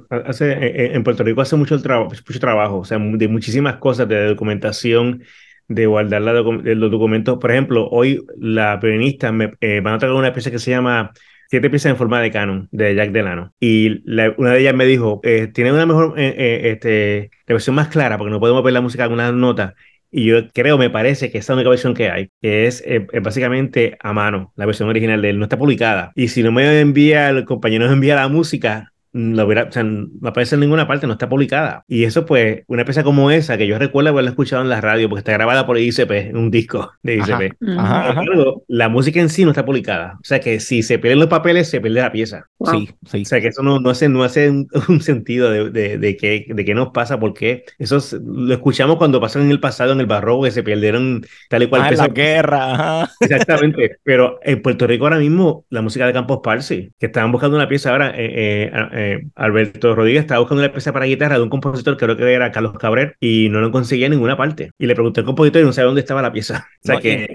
hace, 0.10 0.96
en 0.96 1.04
Puerto 1.04 1.24
Rico 1.24 1.42
hace 1.42 1.56
mucho, 1.56 1.76
el 1.76 1.82
mucho 1.82 2.40
trabajo, 2.40 2.80
o 2.80 2.86
sea, 2.86 2.98
de 3.00 3.28
muchísimas 3.28 3.78
cosas, 3.78 4.08
de 4.08 4.28
documentación, 4.28 5.24
de 5.68 5.86
guardar 5.86 6.22
la 6.22 6.34
los 6.34 6.92
documentos. 6.92 7.38
Por 7.40 7.52
ejemplo, 7.52 7.88
hoy 7.90 8.24
la 8.38 8.80
pianista 8.80 9.32
me 9.32 9.54
eh, 9.62 9.82
van 9.82 9.96
a 9.96 10.00
tocar 10.00 10.16
una 10.16 10.34
pieza 10.34 10.52
que 10.52 10.60
se 10.60 10.72
llama 10.72 11.12
siete 11.50 11.70
piezas 11.70 11.92
en 11.92 11.98
forma 11.98 12.22
de 12.22 12.32
canon 12.32 12.70
de 12.72 12.96
Jack 12.96 13.12
Delano. 13.12 13.54
Y 13.60 14.02
una 14.38 14.54
de 14.54 14.62
ellas 14.62 14.74
me 14.74 14.86
dijo, 14.86 15.20
eh, 15.24 15.48
tiene 15.48 15.74
una 15.74 15.86
mejor, 15.86 16.14
eh, 16.18 16.72
este, 16.72 17.30
la 17.46 17.56
versión 17.56 17.76
más 17.76 17.90
clara, 17.90 18.18
porque 18.18 18.32
no 18.32 18.40
podemos 18.40 18.64
ver 18.64 18.74
la 18.74 18.82
música 18.82 19.06
con 19.06 19.14
una 19.14 19.32
nota. 19.32 19.76
Y 20.12 20.26
yo 20.26 20.50
creo, 20.52 20.78
me 20.78 20.90
parece 20.90 21.32
que 21.32 21.38
es 21.38 21.48
la 21.48 21.56
única 21.56 21.70
versión 21.70 21.94
que 21.94 22.10
hay, 22.10 22.32
que 22.42 22.68
es, 22.68 22.84
eh, 22.86 23.08
básicamente 23.22 23.98
a 24.02 24.12
mano, 24.14 24.52
la 24.58 24.66
versión 24.66 24.90
original 24.90 25.22
de 25.22 25.30
él, 25.30 25.40
no 25.40 25.46
está 25.46 25.58
publicada. 25.58 26.12
Y 26.16 26.28
si 26.28 26.44
no 26.44 26.52
me 26.52 26.82
envía, 26.82 27.30
el 27.30 27.46
compañero 27.46 27.88
me 27.88 27.94
envía 27.94 28.16
la 28.16 28.28
música, 28.28 28.91
no, 29.14 29.46
hubiera, 29.46 29.64
o 29.64 29.72
sea, 29.72 29.84
no 29.84 30.08
aparece 30.24 30.56
en 30.56 30.62
ninguna 30.62 30.88
parte, 30.88 31.08
no 31.08 31.14
está 31.14 31.28
publicada. 31.28 31.84
Y 31.88 32.06
eso, 32.06 32.26
pues, 32.26 32.64
una 32.68 32.86
pieza 32.86 33.04
como 33.04 33.32
esa, 33.32 33.58
que 33.58 33.68
yo 33.68 33.78
recuerdo 33.78 34.10
haberla 34.10 34.30
escuchado 34.30 34.62
en 34.62 34.70
la 34.70 34.82
radio, 34.82 35.10
porque 35.10 35.20
está 35.20 35.34
grabada 35.34 35.66
por 35.66 35.78
ICP, 35.78 36.12
en 36.12 36.38
un 36.38 36.52
disco 36.52 36.92
de 37.04 37.16
ICP. 37.16 37.56
la 38.68 38.90
música 38.90 39.20
en 39.20 39.30
sí 39.30 39.44
no 39.44 39.52
está 39.52 39.66
publicada. 39.66 40.14
O 40.16 40.24
sea 40.24 40.40
que 40.40 40.60
si 40.60 40.84
se 40.84 41.00
pierden 41.00 41.20
los 41.20 41.28
papeles, 41.28 41.70
se 41.70 41.82
pierde 41.82 42.02
la 42.02 42.12
pieza. 42.12 42.48
Sí, 42.72 42.90
sí. 43.06 43.22
O 43.24 43.26
sea 43.26 43.42
que 43.42 43.48
eso 43.48 43.64
no, 43.64 43.80
no 43.80 43.90
hace, 43.90 44.08
no 44.08 44.24
hace 44.24 44.50
un, 44.50 44.68
sentido 45.02 45.52
de, 45.52 45.70
de, 45.70 45.98
de, 45.98 46.18
qué, 46.18 46.46
de 46.48 46.66
qué 46.66 46.74
nos 46.74 46.90
pasa, 46.90 47.20
porque 47.20 47.66
eso 47.80 48.00
lo 48.24 48.54
escuchamos 48.54 48.98
cuando 48.98 49.20
pasaron 49.20 49.48
en 49.48 49.52
el 49.52 49.60
pasado, 49.60 49.92
en 49.94 50.00
el 50.00 50.06
barroco, 50.06 50.44
que 50.44 50.52
se 50.52 50.64
perdieron 50.64 51.26
tal 51.50 51.64
y 51.64 51.68
cual. 51.68 51.82
Ah, 51.82 51.92
la 51.92 52.08
guerra. 52.08 53.10
Exactamente. 53.20 53.98
Pero 54.04 54.40
en 54.44 54.62
Puerto 54.62 54.88
Rico 54.88 55.06
ahora 55.06 55.20
mismo, 55.20 55.66
la 55.70 55.82
música 55.82 56.08
de 56.08 56.14
Campos 56.14 56.40
Parsi, 56.44 56.92
que 57.00 57.08
estaban 57.08 57.32
buscando 57.32 57.58
una 57.58 57.68
pieza 57.68 57.92
ahora, 57.92 58.14
eh, 58.16 58.72
eh 58.72 59.01
eh, 59.02 59.28
Alberto 59.36 59.96
Rodríguez 59.96 60.22
estaba 60.22 60.40
buscando 60.40 60.64
una 60.64 60.72
pieza 60.72 60.94
para 60.94 61.06
guitarra 61.06 61.38
de 61.38 61.44
un 61.44 61.50
compositor, 61.50 61.98
creo 61.98 62.16
que 62.16 62.34
era 62.34 62.52
Carlos 62.52 62.78
Cabrer, 62.78 63.16
y 63.20 63.50
no 63.50 63.60
lo 63.60 63.72
conseguía 63.72 64.06
en 64.06 64.14
ninguna 64.14 64.38
parte. 64.38 64.72
Y 64.78 64.86
le 64.86 64.94
pregunté 64.94 65.22
al 65.22 65.26
compositor 65.26 65.62
y 65.62 65.66
no 65.66 65.74
sabía 65.74 65.88
dónde 65.88 66.02
estaba 66.02 66.22
la 66.22 66.32
pieza. 66.32 66.68
O 66.84 66.88
sea 66.88 67.00
que... 67.00 67.28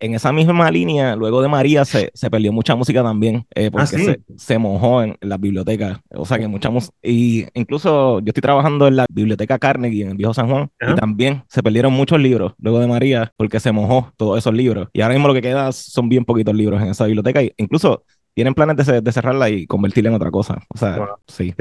En, 0.00 0.14
esa 0.14 0.32
misma 0.32 0.70
línea, 0.70 1.14
luego 1.14 1.42
de 1.42 1.48
María, 1.48 1.84
se, 1.84 2.10
se 2.14 2.30
perdió 2.30 2.52
mucha 2.52 2.74
música 2.74 3.02
también, 3.02 3.44
eh, 3.54 3.70
porque 3.70 3.84
ah, 3.84 3.86
se, 3.86 4.20
se, 4.36 4.58
mojó 4.58 5.02
en, 5.02 5.16
las 5.20 5.38
bibliotecas. 5.38 5.98
O 6.10 6.24
sea 6.24 6.38
que 6.38 6.48
mucha 6.48 6.70
música. 6.70 6.94
Y 7.02 7.46
incluso 7.54 8.20
yo 8.20 8.28
estoy 8.28 8.40
trabajando 8.40 8.86
en 8.88 8.96
la 8.96 9.06
biblioteca 9.10 9.58
Carnegie, 9.58 10.04
en 10.04 10.10
el 10.12 10.16
viejo 10.16 10.32
San 10.34 10.48
Juan, 10.48 10.70
y 10.80 10.94
también 10.94 11.42
se 11.48 11.62
perdieron 11.62 11.92
muchos 11.92 12.18
libros 12.20 12.54
luego 12.58 12.80
de 12.80 12.86
María, 12.86 13.32
porque 13.36 13.60
se 13.60 13.70
mojó 13.70 14.12
todos 14.16 14.38
esos 14.38 14.54
libros. 14.54 14.88
Y 14.92 15.02
ahora 15.02 15.14
mismo 15.14 15.28
lo 15.28 15.34
que 15.34 15.42
queda 15.42 15.72
son 15.72 16.08
bien 16.08 16.24
poquitos 16.24 16.54
libros 16.54 16.80
en 16.80 16.88
esa 16.88 17.04
biblioteca. 17.04 17.42
Y 17.42 17.52
incluso 17.58 18.04
tienen 18.38 18.54
planes 18.54 18.86
de, 18.86 19.12
cerrarla 19.12 19.50
y 19.50 19.66
convertirla 19.66 20.10
en 20.10 20.14
otra 20.14 20.30
cosa. 20.30 20.62
O 20.68 20.78
sea, 20.78 21.08
sí. 21.26 21.52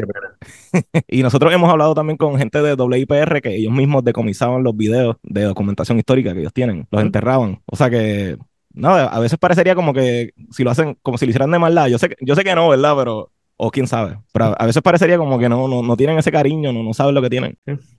y 1.07 1.23
nosotros 1.23 1.51
hemos 1.51 1.71
hablado 1.71 1.95
también 1.95 2.17
con 2.17 2.37
gente 2.37 2.61
de 2.61 2.75
WIPR 2.75 3.41
que 3.41 3.55
ellos 3.55 3.73
mismos 3.73 4.03
decomisaban 4.03 4.61
los 4.63 4.77
videos 4.77 5.15
de 5.23 5.41
documentación 5.41 5.97
histórica 5.97 6.35
que 6.35 6.41
ellos 6.41 6.53
tienen, 6.53 6.87
los 6.91 7.01
enterraban. 7.01 7.63
O 7.65 7.75
sea 7.75 7.89
que, 7.89 8.37
no, 8.75 8.89
a 8.89 9.19
veces 9.19 9.39
parecería 9.39 9.73
como 9.73 9.91
que 9.91 10.33
si 10.51 10.63
lo 10.63 10.69
hacen, 10.69 10.99
como 11.01 11.17
si 11.17 11.25
lo 11.25 11.31
hicieran 11.31 11.49
de 11.49 11.57
maldad. 11.57 11.87
Yo 11.87 11.97
sé, 11.97 12.15
yo 12.21 12.35
sé 12.35 12.43
que 12.43 12.53
no, 12.53 12.69
¿verdad? 12.69 12.93
Pero 12.95 13.31
o 13.55 13.71
quién 13.71 13.87
sabe. 13.87 14.19
Pero 14.31 14.53
a 14.55 14.65
veces 14.67 14.83
parecería 14.83 15.17
como 15.17 15.39
que 15.39 15.49
no, 15.49 15.67
no, 15.67 15.81
no 15.81 15.97
tienen 15.97 16.19
ese 16.19 16.31
cariño, 16.31 16.71
no, 16.71 16.83
no 16.83 16.93
saben 16.93 17.15
lo 17.15 17.23
que 17.23 17.31
tienen. 17.31 17.57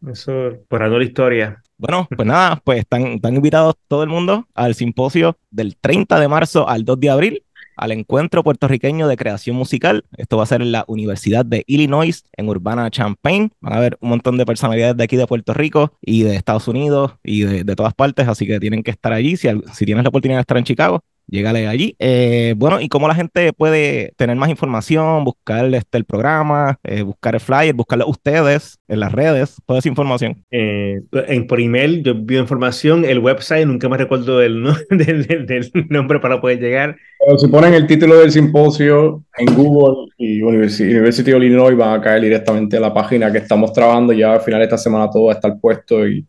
Eso, 0.09 0.53
por 0.69 0.85
algo 0.85 0.99
la 0.99 1.05
historia. 1.05 1.63
Bueno, 1.79 2.07
pues 2.17 2.29
nada, 2.29 2.61
pues 2.63 2.79
están, 2.79 3.03
están 3.07 3.35
invitados 3.35 3.75
todo 3.89 4.05
el 4.05 4.09
mundo 4.09 4.47
al 4.55 4.77
simposio 4.77 5.37
del 5.51 5.77
30 5.77 6.21
de 6.21 6.29
marzo 6.29 6.69
al 6.69 6.85
2 6.85 7.01
de 7.01 7.11
abril 7.11 7.43
al 7.79 7.93
encuentro 7.93 8.43
puertorriqueño 8.43 9.09
de 9.09 9.17
creación 9.17 9.57
musical. 9.57 10.05
Esto 10.17 10.37
va 10.37 10.43
a 10.43 10.47
ser 10.47 10.61
en 10.61 10.73
la 10.73 10.85
Universidad 10.89 11.47
de 11.47 11.65
Illinois, 11.67 12.25
en 12.37 12.49
Urbana 12.49 12.91
Champaign. 12.91 13.53
Van 13.61 13.73
a 13.73 13.77
haber 13.77 13.99
un 14.01 14.11
montón 14.11 14.37
de 14.37 14.45
personalidades 14.45 14.97
de 14.97 15.05
aquí 15.05 15.17
de 15.17 15.27
Puerto 15.27 15.55
Rico 15.55 15.93
y 16.03 16.25
de 16.25 16.37
Estados 16.37 16.69
Unidos 16.69 17.13
y 17.23 17.45
de, 17.45 17.77
todas 17.77 17.95
partes, 17.95 18.27
así 18.29 18.47
que 18.47 18.59
tienen 18.59 18.83
que 18.83 18.91
estar 18.91 19.13
allí. 19.13 19.37
Si, 19.37 19.49
si 19.73 19.87
tienes 19.87 20.03
la 20.05 20.09
oportunidad 20.09 20.39
de 20.39 20.43
estar 20.43 20.59
en 20.59 20.65
Chicago, 20.65 21.03
Llegale 21.31 21.69
allí. 21.69 21.95
Eh, 21.99 22.55
bueno, 22.57 22.81
y 22.81 22.89
cómo 22.89 23.07
la 23.07 23.15
gente 23.15 23.53
puede 23.53 24.13
tener 24.17 24.37
más 24.37 24.49
información, 24.49 25.25
buscar 25.25 25.73
este, 25.75 25.99
el 25.99 26.05
programa, 26.05 26.79
eh, 26.85 27.03
buscar 27.03 27.35
el 27.35 27.41
flyer, 27.41 27.75
buscarlo 27.75 28.07
ustedes 28.09 28.79
en 28.89 29.01
las 29.01 29.13
redes, 29.13 29.57
toda 29.67 29.81
esa 29.81 29.91
información. 29.91 30.43
Eh, 30.51 31.03
en, 31.13 31.47
por 31.47 31.61
email 31.61 32.03
yo 32.03 32.15
vi 32.15 32.39
información, 32.39 33.05
el 33.05 33.19
website, 33.19 33.67
nunca 33.67 33.91
me 33.91 33.99
recuerdo 33.99 34.39
del, 34.39 34.65
del, 34.91 35.47
del, 35.47 35.71
nombre 35.91 36.19
para 36.19 36.41
poder 36.41 36.61
llegar. 36.61 36.97
si 37.37 37.47
ponen 37.49 37.75
el 37.75 37.87
título 37.87 38.17
del 38.17 38.33
simposio 38.33 39.23
en 39.37 39.55
Google 39.55 40.11
y 40.17 40.41
University, 40.41 41.33
of 41.33 41.43
Illinois 41.43 41.77
van 41.77 42.01
a 42.01 42.03
caer 42.03 42.23
directamente 42.23 42.79
a 42.79 42.81
la 42.81 42.95
página 42.95 43.31
que 43.31 43.39
estamos 43.39 43.75
trabajando. 43.75 44.15
Ya 44.15 44.33
al 44.33 44.41
final 44.41 44.61
de 44.61 44.65
esta 44.65 44.79
semana 44.79 45.11
todo 45.11 45.27
va 45.27 45.33
a 45.33 45.35
estar 45.35 45.61
puesto 45.61 46.09
y, 46.09 46.27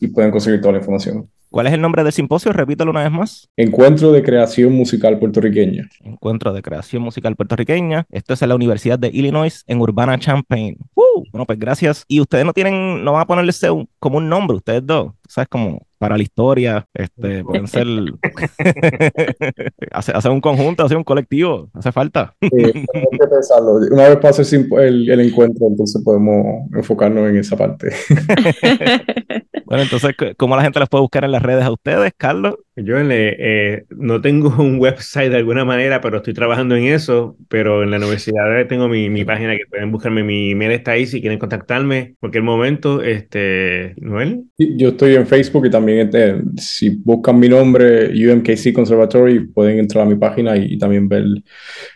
y 0.00 0.08
pueden 0.08 0.32
conseguir 0.32 0.60
toda 0.60 0.72
la 0.72 0.78
información. 0.78 1.28
¿Cuál 1.54 1.68
es 1.68 1.72
el 1.72 1.80
nombre 1.80 2.02
del 2.02 2.12
simposio? 2.12 2.52
Repítelo 2.52 2.90
una 2.90 3.04
vez 3.04 3.12
más. 3.12 3.48
Encuentro 3.56 4.10
de 4.10 4.24
Creación 4.24 4.72
Musical 4.72 5.20
Puertorriqueña. 5.20 5.88
Encuentro 6.02 6.52
de 6.52 6.62
Creación 6.62 7.00
Musical 7.00 7.36
Puertorriqueña. 7.36 8.06
Esto 8.10 8.34
es 8.34 8.42
en 8.42 8.48
la 8.48 8.56
Universidad 8.56 8.98
de 8.98 9.06
Illinois, 9.12 9.62
en 9.68 9.80
Urbana 9.80 10.18
Champaign. 10.18 10.78
Uh, 10.96 11.22
bueno, 11.30 11.46
pues 11.46 11.60
gracias. 11.60 12.04
Y 12.08 12.20
ustedes 12.20 12.44
no 12.44 12.52
tienen, 12.52 13.04
no 13.04 13.12
van 13.12 13.22
a 13.22 13.26
ponerle 13.28 13.52
como 14.00 14.18
un 14.18 14.28
nombre, 14.28 14.56
ustedes 14.56 14.84
dos. 14.84 15.12
¿Sabes? 15.28 15.46
Como 15.46 15.86
para 15.96 16.16
la 16.16 16.24
historia. 16.24 16.88
Este, 16.92 17.44
pueden 17.44 17.68
ser 17.68 17.86
hacer, 19.92 20.32
un 20.32 20.40
conjunto, 20.40 20.84
hacer 20.84 20.96
un 20.96 21.04
colectivo, 21.04 21.70
hace 21.72 21.92
falta. 21.92 22.34
Sí, 22.40 22.50
que 22.50 23.26
pensarlo. 23.30 23.74
Una 23.92 24.08
vez 24.08 24.16
pase 24.16 24.56
el, 24.56 25.08
el 25.08 25.20
encuentro, 25.20 25.68
entonces 25.68 26.02
podemos 26.04 26.68
enfocarnos 26.74 27.30
en 27.30 27.36
esa 27.36 27.56
parte. 27.56 27.92
bueno, 29.74 29.90
entonces, 29.90 30.14
¿cómo 30.36 30.54
la 30.54 30.62
gente 30.62 30.78
las 30.78 30.88
puede 30.88 31.02
buscar 31.02 31.24
en 31.24 31.32
las 31.32 31.42
redes 31.42 31.64
a 31.64 31.72
ustedes, 31.72 32.12
Carlos? 32.16 32.54
Yo 32.76 32.94
eh, 32.96 33.84
no 33.90 34.20
tengo 34.20 34.54
un 34.62 34.78
website 34.78 35.32
de 35.32 35.38
alguna 35.38 35.64
manera, 35.64 36.00
pero 36.00 36.18
estoy 36.18 36.32
trabajando 36.32 36.76
en 36.76 36.84
eso. 36.84 37.36
Pero 37.48 37.82
en 37.82 37.90
la 37.90 37.96
universidad 37.96 38.68
tengo 38.68 38.88
mi, 38.88 39.10
mi 39.10 39.24
página 39.24 39.56
que 39.56 39.66
pueden 39.68 39.90
buscarme. 39.90 40.22
Mi 40.22 40.52
email 40.52 40.70
está 40.70 40.92
ahí 40.92 41.06
si 41.06 41.20
quieren 41.20 41.40
contactarme. 41.40 41.98
En 41.98 42.16
cualquier 42.20 42.44
momento, 42.44 43.02
este, 43.02 43.94
Noel. 43.96 44.44
Yo 44.58 44.90
estoy 44.90 45.16
en 45.16 45.26
Facebook 45.26 45.66
y 45.66 45.70
también 45.70 46.06
este, 46.06 46.40
si 46.56 46.90
buscan 46.90 47.40
mi 47.40 47.48
nombre, 47.48 48.10
UMKC 48.10 48.72
Conservatory, 48.72 49.40
pueden 49.48 49.80
entrar 49.80 50.04
a 50.04 50.08
mi 50.08 50.14
página 50.14 50.56
y, 50.56 50.78
también 50.78 51.08
ver, 51.08 51.24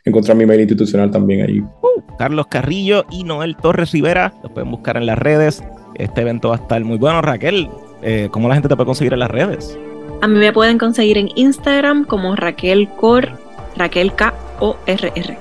encontrar 0.05 0.37
mi 0.37 0.43
email 0.43 0.63
institucional 0.63 1.13
también 1.13 1.43
ahí. 1.43 1.61
Uh, 1.61 2.17
Carlos 2.19 2.49
Carrillo 2.49 3.05
y 3.13 3.23
Noel 3.23 3.57
Torres 3.57 3.93
Rivera. 3.93 4.35
Los 4.43 4.51
pueden 4.51 4.73
buscar 4.73 4.97
en 4.97 5.07
las 5.07 5.19
redes. 5.19 5.63
Este 5.99 6.21
evento 6.23 6.51
va 6.51 6.57
a 6.57 6.59
estar 6.59 6.83
muy 6.85 6.97
bueno. 6.97 7.21
Raquel, 7.21 7.69
eh, 8.03 8.29
¿cómo 8.31 8.49
la 8.49 8.55
gente 8.55 8.69
te 8.69 8.77
puede 8.77 8.87
conseguir 8.87 9.13
en 9.13 9.19
las 9.19 9.31
redes? 9.31 9.79
A 10.23 10.27
mí 10.27 10.39
me 10.39 10.53
pueden 10.53 10.79
conseguir 10.79 11.19
en 11.19 11.29
Instagram 11.35 12.05
como 12.05 12.35
Raquel 12.35 12.89
Cor, 12.97 13.29
Raquel 13.77 14.15
K 14.15 14.35
O 14.61 14.77
R 14.87 15.13
R. 15.15 15.39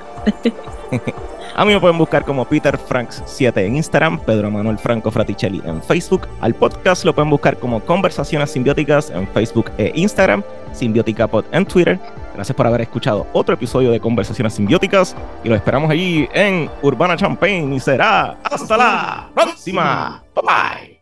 A 1.57 1.65
mí 1.65 1.73
me 1.73 1.79
pueden 1.79 1.97
buscar 1.97 2.23
como 2.23 2.45
Peter 2.45 2.77
Franks 2.77 3.23
7 3.25 3.65
en 3.65 3.77
Instagram, 3.77 4.19
Pedro 4.19 4.51
Manuel 4.51 4.77
Franco 4.77 5.09
Fraticelli 5.09 5.59
en 5.65 5.81
Facebook. 5.81 6.27
Al 6.39 6.53
podcast 6.53 7.03
lo 7.03 7.15
pueden 7.15 7.31
buscar 7.31 7.57
como 7.57 7.79
Conversaciones 7.79 8.51
Simbióticas 8.51 9.09
en 9.09 9.27
Facebook 9.29 9.71
e 9.79 9.91
Instagram, 9.95 10.43
Simbiótica 10.71 11.25
Pod 11.25 11.45
en 11.51 11.65
Twitter. 11.65 11.99
Gracias 12.38 12.56
por 12.56 12.67
haber 12.67 12.82
escuchado 12.82 13.26
otro 13.34 13.56
episodio 13.56 13.89
de 13.89 14.00
Conversaciones 14.00 14.54
Simbióticas 14.54 15.15
y 15.43 15.50
lo 15.50 15.56
esperamos 15.56 15.89
allí 15.89 16.30
en 16.32 16.69
Urbana 16.84 17.17
Champagne 17.17 17.76
y 17.76 17.80
será 17.80 18.38
hasta 18.43 18.78
la 18.78 19.30
próxima. 19.34 20.23
Bye 20.36 20.43
bye. 20.43 20.96